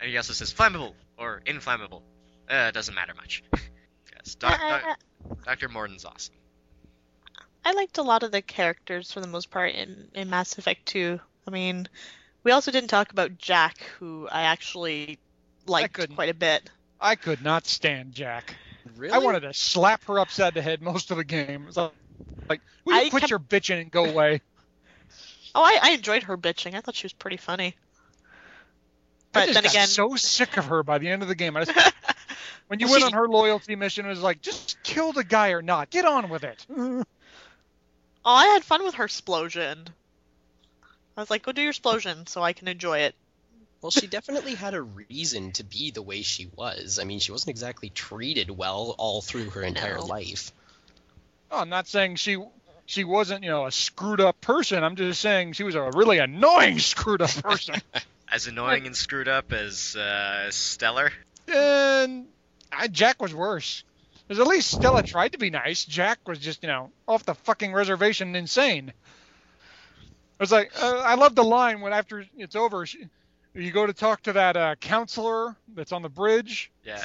[0.00, 2.02] and he also says flammable or inflammable.
[2.50, 3.42] Uh, it doesn't matter much.
[3.52, 5.68] yes, doc, doc, I, Dr.
[5.68, 6.34] Mordin's awesome.
[7.64, 10.84] I liked a lot of the characters for the most part in, in Mass Effect
[10.86, 11.18] 2.
[11.46, 11.88] I mean,
[12.42, 15.18] we also didn't talk about Jack, who I actually
[15.66, 16.16] liked couldn't.
[16.16, 16.70] quite a bit.
[17.00, 18.54] I could not stand Jack.
[18.96, 19.12] Really?
[19.14, 21.62] I wanted to slap her upside the head most of the game.
[21.62, 21.92] It was like,
[22.48, 24.40] like will you I quit kept- your bitching and go away?
[25.54, 26.74] Oh, I, I enjoyed her bitching.
[26.74, 27.76] I thought she was pretty funny.
[29.34, 31.34] I But just then got again, so sick of her by the end of the
[31.34, 31.56] game.
[31.56, 31.78] I just,
[32.68, 35.24] when you Well, went she- on her loyalty mission, it was like, just kill the
[35.24, 35.90] guy or not.
[35.90, 36.66] Get on with it.
[38.24, 39.88] oh, I had fun with her explosion.
[41.16, 43.14] I was like, go do your explosion so I can enjoy it.
[43.82, 46.98] Well, she definitely had a reason to be the way she was.
[47.00, 50.04] I mean, she wasn't exactly treated well all through her entire No.
[50.06, 50.52] life.
[51.50, 52.38] Oh, I'm not saying she
[52.86, 54.82] she wasn't, you know, a screwed up person.
[54.84, 57.74] I'm just saying she was a really annoying screwed up person.
[58.32, 61.10] As annoying and screwed up as uh, Stella.
[61.48, 62.26] and
[62.72, 63.84] I, Jack was worse.
[64.32, 65.84] Because at least Stella tried to be nice.
[65.84, 68.90] Jack was just, you know, off the fucking reservation, insane.
[70.00, 73.08] I was like uh, I love the line when after it's over, she,
[73.52, 77.04] you go to talk to that uh, counselor that's on the bridge, Yeah.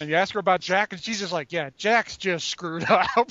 [0.00, 3.30] and you ask her about Jack, and she's just like, "Yeah, Jack's just screwed up."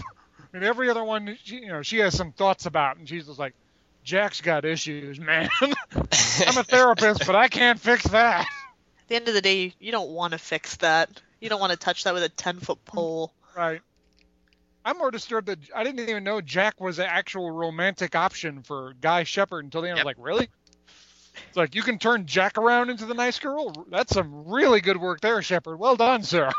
[0.54, 3.40] and every other one, she, you know, she has some thoughts about, and she's just
[3.40, 3.56] like,
[4.04, 5.50] "Jack's got issues, man.
[5.62, 9.72] I'm a therapist, but I can't fix that." At the end of the day, you,
[9.80, 11.10] you don't want to fix that.
[11.42, 12.96] You don't want to touch that with a 10 foot mm-hmm.
[12.96, 13.34] pole.
[13.58, 13.82] Right.
[14.86, 18.94] I'm more disturbed that I didn't even know Jack was an actual romantic option for
[19.00, 20.00] Guy Shepard until the end.
[20.00, 20.50] I was like, really?
[21.48, 23.74] It's like you can turn Jack around into the nice girl.
[23.90, 25.78] That's some really good work there, Shepard.
[25.78, 26.52] Well done, sir.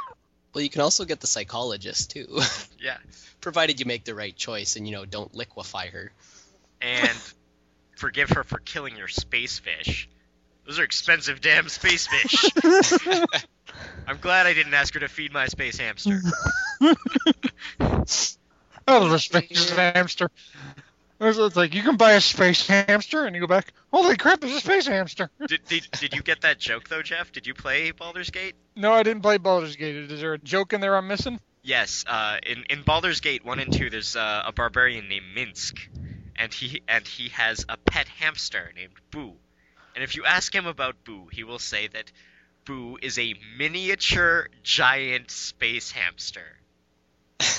[0.55, 2.41] Well, you can also get the psychologist too,
[2.79, 2.99] Yeah.
[3.41, 6.13] provided you make the right choice and you know don't liquefy her.
[6.81, 7.19] And
[7.97, 10.09] forgive her for killing your space fish.
[10.67, 12.51] Those are expensive damn space fish.
[14.07, 16.21] I'm glad I didn't ask her to feed my space hamster.
[18.89, 20.29] Oh, the space hamster.
[21.21, 23.73] It's like you can buy a space hamster, and you go back.
[23.93, 24.41] Holy crap!
[24.41, 25.31] There's a space hamster.
[25.47, 27.31] Did, did, did you get that joke though, Jeff?
[27.31, 28.57] Did you play Baldur's Gate?
[28.75, 30.11] No, I didn't play Baldur's Gate.
[30.11, 31.39] Is there a joke in there I'm missing?
[31.63, 32.05] Yes.
[32.09, 35.79] Uh, in in Baldur's Gate one and two, there's uh, a barbarian named Minsc,
[36.35, 39.35] and he and he has a pet hamster named Boo.
[39.95, 42.11] And if you ask him about Boo, he will say that
[42.65, 46.59] Boo is a miniature giant space hamster,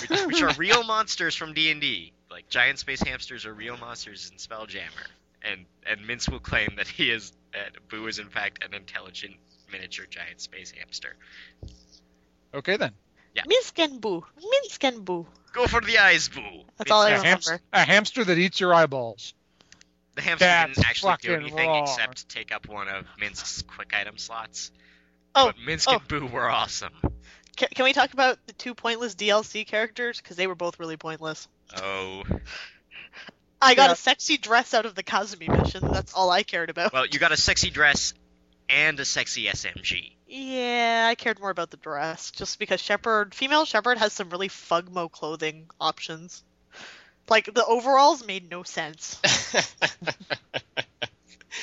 [0.01, 2.13] which, which are real monsters from D and D.
[2.31, 5.07] Like giant space hamsters are real monsters in Spelljammer,
[5.43, 9.36] and and Minsc will claim that he is that Boo is in fact an intelligent
[9.71, 11.15] miniature giant space hamster.
[12.53, 12.93] Okay then.
[13.36, 13.43] Yeah.
[13.43, 14.25] Minsc and Boo.
[14.39, 15.27] Minsc and Boo.
[15.53, 16.63] Go for the eyes, Boo.
[16.77, 17.27] That's all I a, remember.
[17.27, 19.34] hamster, a hamster that eats your eyeballs.
[20.16, 21.84] The hamster That's didn't actually do anything raw.
[21.84, 24.72] except take up one of Minsc's quick item slots.
[25.36, 25.95] Oh, but Minsk oh.
[25.95, 26.93] and Boo were awesome.
[27.55, 30.22] Can, can we talk about the two pointless DLC characters?
[30.22, 31.47] Because they were both really pointless.
[31.82, 32.24] Oh,
[33.61, 33.93] I got Yeah.
[33.93, 35.88] a sexy dress out of the Kasumi mission.
[35.91, 36.93] That's all I cared about.
[36.93, 38.14] well, you got a sexy dress
[38.70, 40.14] and a sexy SMG.
[40.28, 44.49] Yeah, I cared more about the dress, just because Shepard, female Shepard, has some really
[44.49, 46.43] fugmo clothing options.
[47.30, 49.19] Like the overalls made no sense.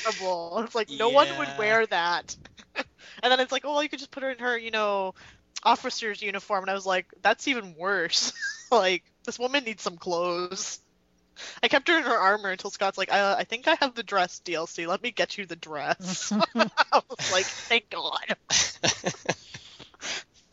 [0.03, 0.59] Terrible.
[0.59, 2.35] It's like no one would wear that.
[2.75, 5.13] and then it's like, oh, well, you could just put her in her, you know,
[5.63, 6.63] officer's uniform.
[6.63, 8.33] And I was like, that's even worse.
[8.71, 10.79] like this woman needs some clothes.
[11.63, 14.03] I kept her in her armor until Scott's like, uh, I think I have the
[14.03, 14.87] dress DLC.
[14.87, 16.31] Let me get you the dress.
[16.55, 18.35] I was like, thank God.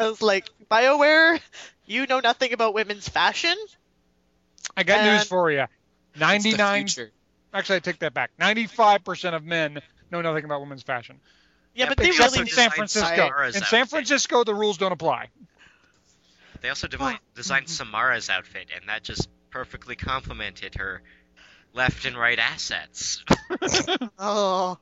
[0.00, 1.40] I was like, BioWare,
[1.84, 3.56] you know nothing about women's fashion?
[4.78, 5.66] I got news for you.
[6.18, 6.86] 99.
[6.86, 7.10] future.
[7.52, 8.30] Actually, I take that back.
[8.40, 11.18] 95% of men know nothing about women's fashion.
[11.74, 13.16] Yeah, Yeah, but but they Except really in need San to Francisco.
[13.16, 13.90] Samara's In San outfit.
[13.90, 15.28] Francisco, the rules don't apply.
[16.60, 17.72] They also devi- designed mm-hmm.
[17.72, 21.02] Samara's outfit, and that just perfectly complemented her
[21.72, 23.24] left and right assets.
[24.18, 24.78] Oh,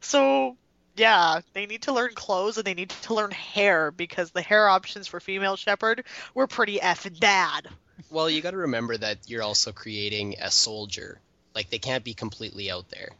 [0.00, 0.56] so
[0.96, 4.68] yeah, they need to learn clothes and they need to learn hair because the hair
[4.68, 6.04] options for female Shepard
[6.34, 7.68] were pretty effing bad.
[8.10, 11.20] Well, you got to remember that you're also creating a soldier.
[11.54, 13.10] Like they can't be completely out there.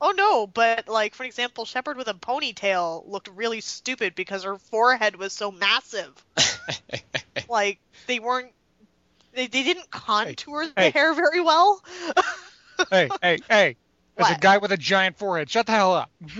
[0.00, 4.56] Oh no, but like for example, Shepard with a ponytail looked really stupid because her
[4.56, 6.12] forehead was so massive.
[7.48, 8.52] Like they weren't.
[9.32, 10.90] They, they didn't contour the hey.
[10.90, 11.82] hair very well.
[12.90, 13.76] hey, hey, hey!
[14.16, 15.50] There's a guy with a giant forehead.
[15.50, 16.10] Shut the hell up.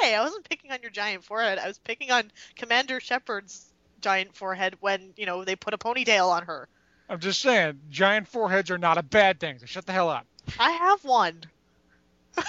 [0.00, 1.58] Hey, I wasn't picking on your giant forehead.
[1.58, 6.28] I was picking on Commander Shepard's giant forehead when, you know, they put a ponytail
[6.28, 6.68] on her.
[7.08, 9.58] I'm just saying, giant foreheads are not a bad thing.
[9.58, 10.26] So shut the hell up.
[10.58, 11.42] I have one.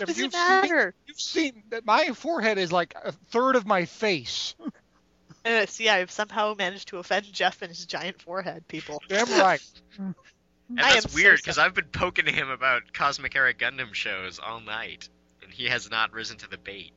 [0.00, 0.94] If Does you've it matter?
[1.06, 4.54] You've seen that my forehead is like a third of my face.
[5.42, 9.02] Uh, see, I've somehow managed to offend Jeff and his giant forehead, people.
[9.08, 9.62] Damn right.
[9.98, 10.14] And
[10.78, 11.66] I that's weird because sorry.
[11.66, 15.08] I've been poking him about Cosmic Era Gundam shows all night,
[15.42, 16.92] and he has not risen to the bait.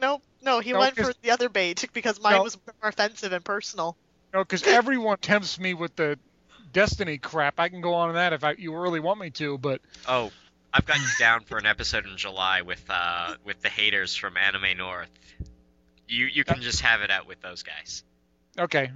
[0.00, 2.42] Nope, no, he No, went 'cause- for the other bait because mine No.
[2.42, 3.96] was more offensive and personal.
[4.32, 6.18] No, because everyone tempts me with the
[6.72, 7.58] Destiny crap.
[7.58, 10.30] I can go on that if I, you really want me to, but Oh,
[10.74, 14.36] I've got you down for an episode in July with uh with the haters from
[14.36, 15.08] Anime North.
[16.08, 18.04] You you can just have it out with those guys.
[18.58, 18.90] okay.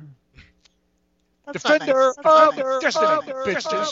[1.47, 2.17] That's Defender nice.
[2.17, 2.81] That's nice.
[2.83, 3.25] Destiny, That's not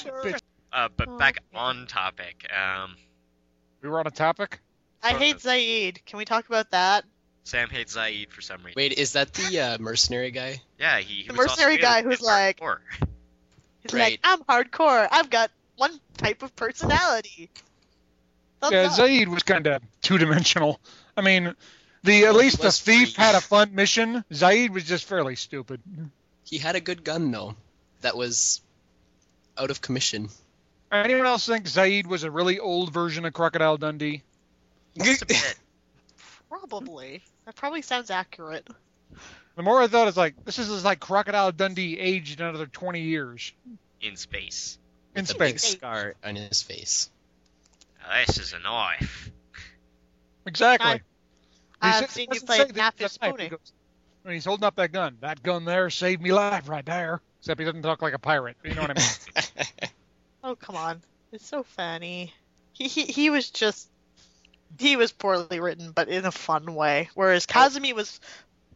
[0.05, 0.41] bitches, bitch.
[0.73, 1.59] Uh, but Oh, back okay.
[1.59, 2.47] on topic.
[2.55, 2.95] Um,
[3.83, 4.61] We were on a topic.
[5.03, 5.43] I hate of.
[5.43, 6.05] Zaeed.
[6.05, 7.05] Can we talk about that?
[7.49, 8.75] Sam hates Zaeed for some reason.
[8.77, 10.61] Wait, is that the uh, mercenary guy?
[10.79, 12.79] Yeah, he, he The was mercenary in guy who's Hardcore.
[13.01, 13.09] like-
[13.81, 14.01] He's Right.
[14.13, 15.09] like, I'm hardcore.
[15.11, 17.49] I've got one type of personality.
[18.61, 18.93] Thumbs Yeah, up.
[18.93, 20.79] Zaeed was kind of two dimensional.
[21.17, 21.55] I mean,
[22.03, 23.25] the at least the thief free.
[23.25, 24.25] had a fun mission.
[24.33, 25.81] Zaeed was just fairly stupid.
[26.45, 27.55] He had a good gun though.
[28.03, 28.61] That was
[29.57, 30.29] out of commission.
[30.91, 34.23] Anyone else think Zaeed was a really old version of Crocodile Dundee?
[35.01, 35.55] Just a bit.
[36.51, 37.23] Probably.
[37.49, 38.69] That probably sounds accurate.
[39.57, 43.55] The more I thought, it's like this is like Crocodile Dundee aged another 20 years
[44.03, 44.79] in space.
[45.17, 45.73] in the big space.
[45.73, 47.09] scar on his face.
[48.03, 49.31] Now, this is a knife.
[50.45, 50.91] Exactly.
[50.91, 51.01] I- He
[51.81, 53.41] I've seen you doesn't play say that Nappy it's a knife.
[53.41, 53.73] He goes-
[54.27, 57.23] he's holding up that gun, that gun there saved me life right there.
[57.41, 58.59] Except he doesn't talk like a pirate.
[58.63, 59.91] You know what I mean?
[60.45, 61.01] Oh come on,
[61.33, 62.35] it's so funny.
[62.75, 63.89] He he he was just
[64.79, 67.11] he was poorly written, but in a fun way.
[67.15, 68.21] Whereas Kasumi was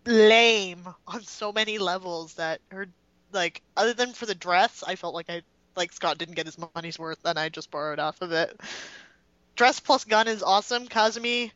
[0.05, 2.89] lame on so many levels that her
[3.33, 5.43] like other than for the dress, I felt like I
[5.77, 8.61] like Scott didn't get his money's worth, and I just borrowed off of it.
[9.57, 10.87] Dress plus gun is awesome.
[10.89, 11.51] Kasumi,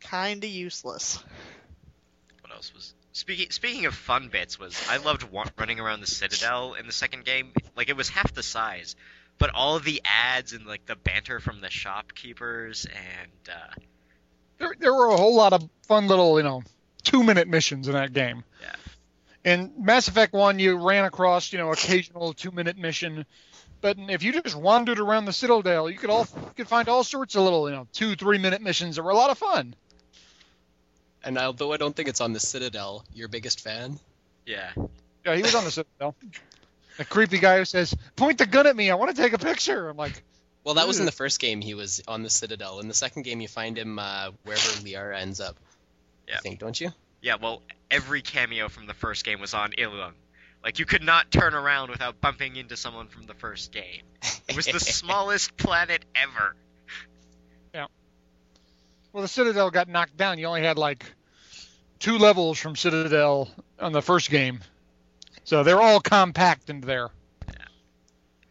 [0.00, 1.22] kinda useless.
[2.40, 2.94] What else was?
[3.12, 5.26] Speaking speaking of fun bits, was I loved
[5.58, 7.52] running around the Citadel in the second game.
[7.76, 8.96] Like it was half the size,
[9.42, 13.74] but all of the ads and like the banter from the shopkeepers and uh,
[14.58, 16.62] there, there were a whole lot of fun little, you know,
[17.02, 18.44] two minute missions in that game.
[18.60, 19.52] Yeah.
[19.52, 23.26] In Mass Effect 1, you ran across, you know, occasional two minute mission.
[23.80, 27.02] But if you just wandered around the Citadel, you could all you could find all
[27.02, 29.74] sorts of little, you know, two, three minute missions that were a lot of fun.
[31.24, 33.98] And although I don't think it's on the Citadel, your biggest fan.
[34.46, 34.70] yeah,
[35.26, 36.14] Yeah, he was on the Citadel.
[36.98, 38.90] The creepy guy who says, "Point the gun at me.
[38.90, 40.22] I want to take a picture." I'm like,
[40.64, 41.60] Well, that was in the first game.
[41.60, 42.80] He was on the Citadel.
[42.80, 45.56] In the second game, you find him uh, wherever Liara ends up.
[46.28, 46.36] Yeah.
[46.36, 46.90] I think, don't you?
[47.20, 47.36] yeah.
[47.40, 50.12] Well, every cameo from the first game was on Illium.
[50.64, 54.02] Like you could not turn around without bumping into someone from the first game.
[54.48, 56.54] It was the smallest planet ever.
[57.74, 57.86] Yeah.
[59.12, 60.38] Well, the Citadel got knocked down.
[60.38, 61.04] You only had like
[61.98, 64.60] two levels from Citadel on the first game,
[65.44, 67.10] so they're all compact into there.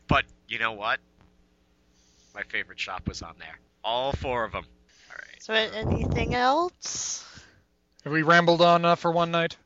[0.08, 1.00] But you know what?
[2.34, 3.60] My favorite shop was on there.
[3.84, 4.66] All four of them.
[5.10, 5.42] All right.
[5.42, 7.26] So anything else?
[8.04, 9.58] Have we rambled on enough for one night?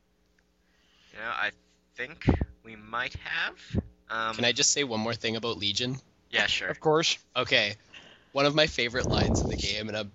[1.13, 1.51] You know, I
[1.95, 2.25] think
[2.63, 3.83] we might have.
[4.09, 5.97] Um, Can I just say one more thing about Legion?
[6.29, 6.67] Yeah, sure.
[6.67, 7.17] Of course.
[7.35, 7.75] Okay,
[8.33, 10.11] one of my favorite lines in the game, and I'm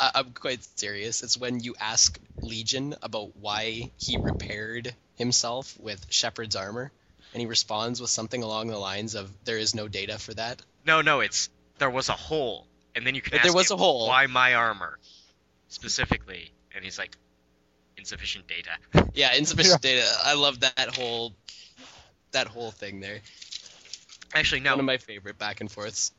[0.00, 1.22] I- I'm quite serious.
[1.22, 6.90] It's when you ask Legion about why he repaired himself with Shepard's armor,
[7.32, 10.62] and he responds with something along the lines of, "There is no data for that."
[10.86, 13.76] No, no, it's there was a hole, and then you can ask there was him,
[13.76, 14.08] a hole.
[14.08, 14.98] why my armor
[15.68, 17.16] specifically, and he's like,
[17.96, 18.70] insufficient data.
[19.14, 20.06] Yeah, insufficient data.
[20.24, 21.34] I love that whole
[22.32, 23.20] that whole thing there.
[24.34, 24.70] Actually, no.
[24.72, 26.12] One of my favorite back and forths.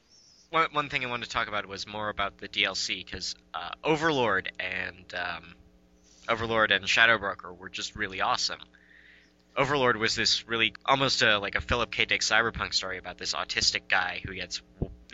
[0.51, 3.71] One, one thing I wanted to talk about was more about the DLC because uh,
[3.83, 5.55] Overlord and um,
[6.29, 8.59] Overlord and Shadow Broker were just really awesome.
[9.55, 12.05] Overlord was this really almost a, like a Philip K.
[12.05, 14.61] Dick cyberpunk story about this autistic guy who gets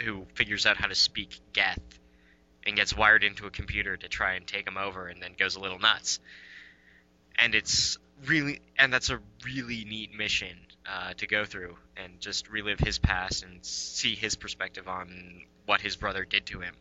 [0.04, 1.80] who figures out how to speak Geth
[2.66, 5.56] and gets wired into a computer to try and take him over, and then goes
[5.56, 6.20] a little nuts.
[7.36, 10.58] And it's really, and that's a really neat mission
[10.90, 15.82] uh, to go through and just relive his past and see his perspective on what
[15.82, 16.74] his brother did to him.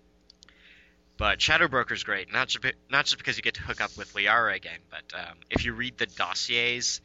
[1.19, 4.13] But Shadow Broker's great, not just not just because you get to hook up with
[4.13, 7.01] Liara again, but um, if you read the dossiers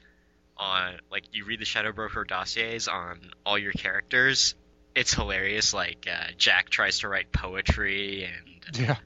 [0.58, 4.54] on, like you read the Shadow Broker dossiers on all your characters,
[4.96, 5.74] it's hilarious.
[5.74, 8.98] Like uh, Jack tries to write poetry, and Yeah.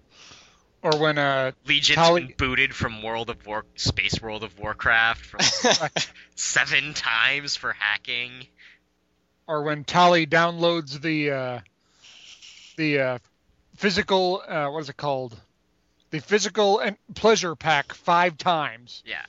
[0.86, 5.26] Or when uh Legion's Tali- been booted from World of War, Space World of Warcraft,
[5.26, 5.40] from
[6.36, 8.46] seven times for hacking.
[9.48, 11.60] or when Tali downloads the uh,
[12.78, 13.18] the uh,
[13.76, 15.36] physical uh, what is it called?
[16.12, 19.02] The physical and pleasure pack five times.
[19.08, 19.26] Yeah.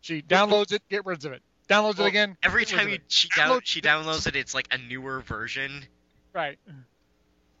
[0.00, 1.42] She downloads it, get rid of it.
[1.68, 2.36] Downloads Well, it again.
[2.40, 3.28] Every time you she,
[3.64, 5.86] she downloads it, it's like a newer version.
[6.32, 6.58] Right.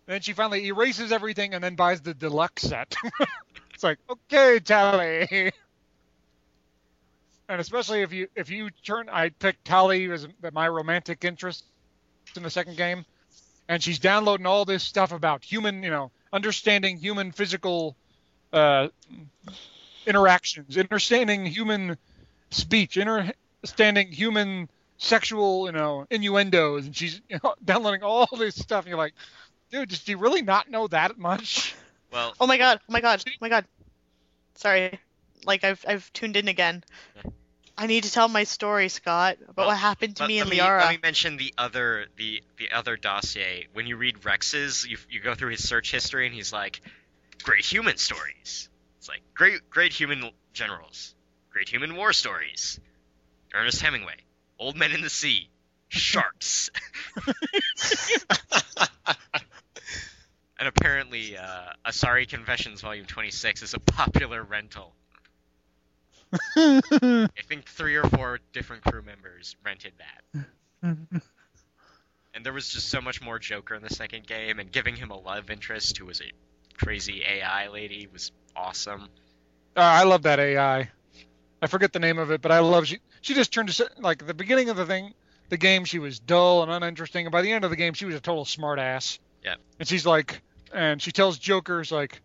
[0.06, 2.94] Then she finally erases everything and then buys the deluxe set.
[3.74, 5.52] it's like, okay, Tali.
[7.46, 11.64] And especially if you if you turn, I picked Tali as my romantic interest
[12.36, 13.04] in the second game,
[13.68, 17.96] and she's downloading all this stuff about human, you know, understanding human physical
[18.52, 18.88] uh,
[20.06, 21.98] interactions, understanding human
[22.50, 28.84] speech, understanding human sexual, you know, innuendos, and she's you know, downloading all this stuff.
[28.84, 29.14] And you're like,
[29.74, 31.74] dude, does she really not know that much?
[32.12, 32.78] Well, Oh my god!
[32.88, 33.24] Oh my god!
[33.28, 33.64] Oh my god!
[34.54, 35.00] Sorry,
[35.44, 36.84] like I've I've tuned in again.
[37.76, 40.50] I need to tell my story, Scott, about Well, what happened to me let and
[40.50, 40.78] me, Liara.
[40.82, 43.66] let me mention the other the the other dossier.
[43.72, 46.80] When you read Wrex's, you you go through his search history, and he's like,
[47.42, 48.68] great human stories.
[48.98, 51.16] It's like great great human generals,
[51.50, 52.78] great human war stories.
[53.52, 54.18] Ernest Hemingway,
[54.56, 55.48] Old Men in the Sea,
[55.88, 56.70] Sharks.
[60.56, 61.36] And apparently,
[62.04, 64.92] Asari Confessions Volume 26 is a popular rental.
[66.56, 70.92] I think three or four different crew members rented that.
[72.36, 75.12] And there was just so much more Joker in the second game, and giving him
[75.12, 76.32] a love interest who was a
[76.76, 79.02] crazy AI lady was awesome.
[79.76, 80.90] Uh, I love that AI.
[81.62, 82.98] I forget the name of it, but I love she.
[83.20, 85.14] She just turned to like the beginning of the thing,
[85.48, 85.84] the game.
[85.84, 88.20] She was dull and uninteresting, and by the end of the game, she was a
[88.20, 89.20] total smartass.
[89.44, 89.54] Yeah.
[89.78, 90.42] And she's like,
[90.74, 92.20] and she tells Joker's like,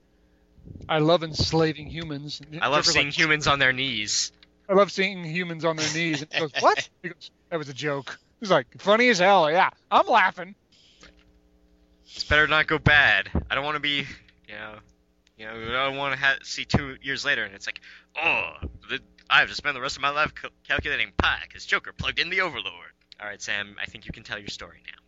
[0.88, 2.42] I love enslaving humans.
[2.42, 4.32] And I love Joker's seeing like, humans on their knees.
[4.68, 6.22] I love seeing humans on their knees.
[6.22, 6.90] And he goes, what?
[7.04, 8.20] He goes, that was a joke.
[8.40, 9.52] He's like, funny as hell.
[9.52, 10.56] Yeah, I'm laughing.
[12.16, 13.30] It's better not go bad.
[13.50, 14.06] I don't want to be,
[14.48, 14.76] you know,
[15.38, 17.82] you know, I don't want to ha- see two years later and it's like,
[18.22, 18.52] oh,
[18.90, 21.94] the, I have to spend the rest of my life cal- calculating pi because Joker
[21.94, 22.92] plugged in the Overlord.
[23.22, 25.00] All right, Sam, I think you can tell your story now.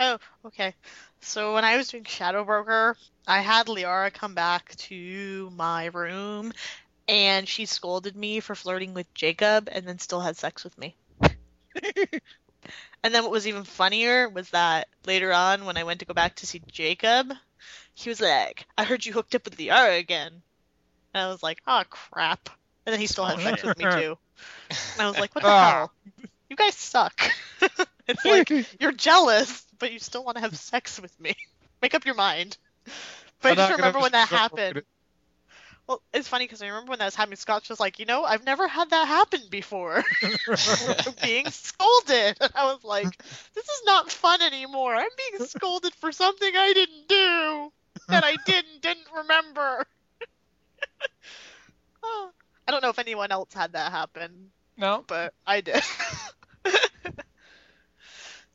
[0.00, 0.74] Oh, okay.
[1.22, 2.96] So when I was doing Shadow Broker,
[3.26, 6.52] I had Liara come back to my room,
[7.08, 10.96] and she scolded me for flirting with Jacob, and then still had sex with me.
[13.04, 16.14] And then what was even funnier was that later on, when I went to go
[16.14, 17.32] back to see Jacob,
[17.94, 20.42] he was like, "I heard you hooked up with Liara again,"
[21.14, 22.48] and I was like, "Oh crap!"
[22.86, 24.16] And then he still had sex with me too.
[24.94, 25.76] And I was like, "What the Ah.
[25.76, 25.92] hell?
[26.50, 27.20] You guys suck."
[28.08, 31.34] it's like you're jealous, but you still want to have sex with me.
[31.82, 32.56] Make up your mind.
[33.40, 34.82] But I I'm just remember when that happened.
[35.86, 37.36] Well, it's funny because I remember when that was happening.
[37.36, 40.04] Scott's just like, you know, I've never had that happen before.
[41.22, 42.36] being scolded.
[42.40, 43.16] And I was like,
[43.54, 44.94] this is not fun anymore.
[44.94, 47.72] I'm being scolded for something I didn't do.
[48.08, 49.86] That I didn't, didn't remember.
[52.02, 52.30] Oh,
[52.66, 55.82] I don't know if anyone else had that happen, No, but I did.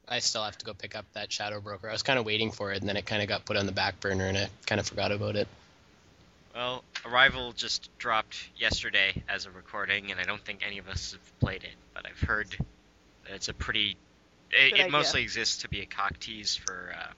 [0.07, 1.89] I still have to go pick up that Shadow Broker.
[1.89, 3.65] I was kind of waiting for it, and then it kind of got put on
[3.65, 5.47] the back burner, and I kind of forgot about it.
[6.53, 11.13] Well, Arrival just dropped yesterday as a recording, and I don't think any of us
[11.13, 12.49] have played it, but I've heard
[13.23, 13.97] that it's a pretty.
[14.51, 17.11] It, it mostly exists to be a cock tease for uh,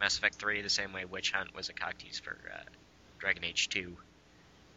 [0.00, 2.58] Mass Effect 3, the same way Witch Hunt was a cock tease for uh,
[3.20, 3.96] Dragon Age 2.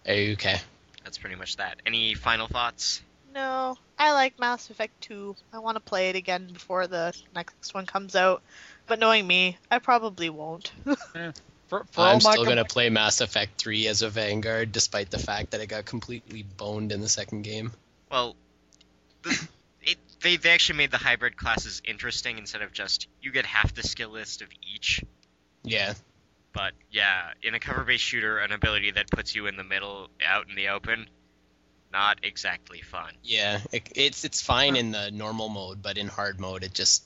[0.07, 0.57] Okay.
[1.03, 1.77] That's pretty much that.
[1.85, 3.01] Any final thoughts?
[3.37, 5.35] No, I like Mass Effect 2.
[5.53, 8.41] I want to play it again before the next one comes out.
[8.87, 10.71] But knowing me, I probably won't.
[11.15, 11.31] Eh,
[11.67, 15.51] for, for I'm still gonna play Mass Effect 3 as a Vanguard, despite the fact
[15.51, 17.73] that it got completely boned in the second game.
[18.09, 18.37] Well,
[19.23, 19.47] the,
[19.81, 23.75] it, they, they actually made the hybrid classes interesting instead of just you get half
[23.75, 25.03] the skill list of each.
[25.63, 25.93] Yeah.
[26.53, 30.47] But yeah, in a cover-based shooter, an ability that puts you in the middle, out
[30.49, 31.07] in the open,
[31.91, 33.13] not exactly fun.
[33.23, 37.03] Yeah, it, it's it's fine in the normal mode, but in hard mode, it just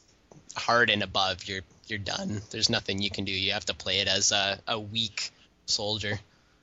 [0.55, 2.41] hard and above, you're you're done.
[2.51, 3.31] There's nothing you can do.
[3.31, 5.31] You have to play it as a, a weak
[5.65, 6.19] soldier.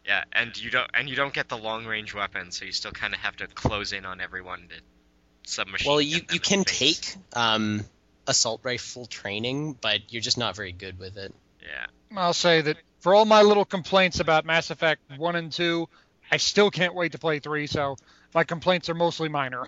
[0.06, 2.92] Yeah, and you don't and you don't get the long range weapon, so you still
[2.92, 5.90] kind of have to close in on everyone to submachine.
[5.90, 7.84] Well, you you can take um,
[8.26, 11.34] assault rifle training, but you're just not very good with it.
[11.60, 15.88] Yeah, I'll say that for all my little complaints about Mass Effect 1 and 2,
[16.30, 17.96] I still can't wait to play 3, so
[18.34, 19.64] my complaints are mostly minor.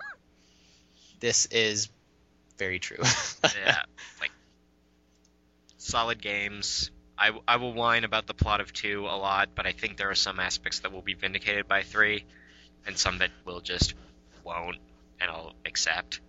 [1.20, 1.88] This is
[2.58, 2.98] very true.
[3.64, 3.82] yeah,
[4.20, 4.30] like
[5.78, 6.90] solid games.
[7.18, 10.10] I, I will whine about the plot of two a lot, but I think there
[10.10, 12.24] are some aspects that will be vindicated by three,
[12.86, 13.94] and some that will just
[14.42, 14.78] won't,
[15.20, 16.20] and I'll accept.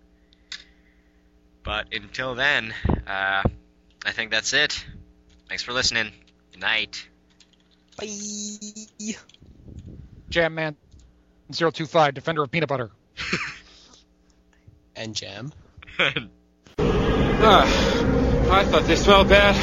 [1.62, 2.74] But until then,
[3.06, 3.42] uh,
[4.04, 4.84] I think that's it.
[5.48, 6.12] Thanks for listening.
[6.52, 7.08] Good night.
[7.96, 9.16] Bye.
[10.32, 10.76] Jam Man
[11.52, 12.90] 025, Defender of Peanut Butter.
[14.94, 15.54] And jam.
[16.78, 17.64] Ah,
[18.52, 19.56] I thought they smelled bad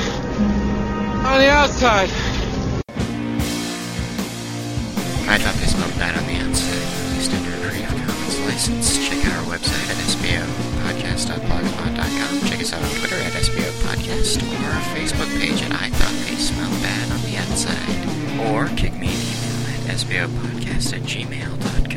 [1.24, 2.10] on the outside.
[5.30, 6.82] I thought they smelled bad on the outside.
[7.14, 8.98] Released under a Creative Commons license.
[9.08, 12.42] Check out our website at sbopodcast.blogspot.com.
[12.50, 16.38] Check us out on Twitter at sbopodcast or our Facebook page at I thought they
[16.42, 17.98] smelled bad on the outside.
[18.50, 19.39] Or kick me an email at
[19.90, 21.89] sbopodcast at gmail.com.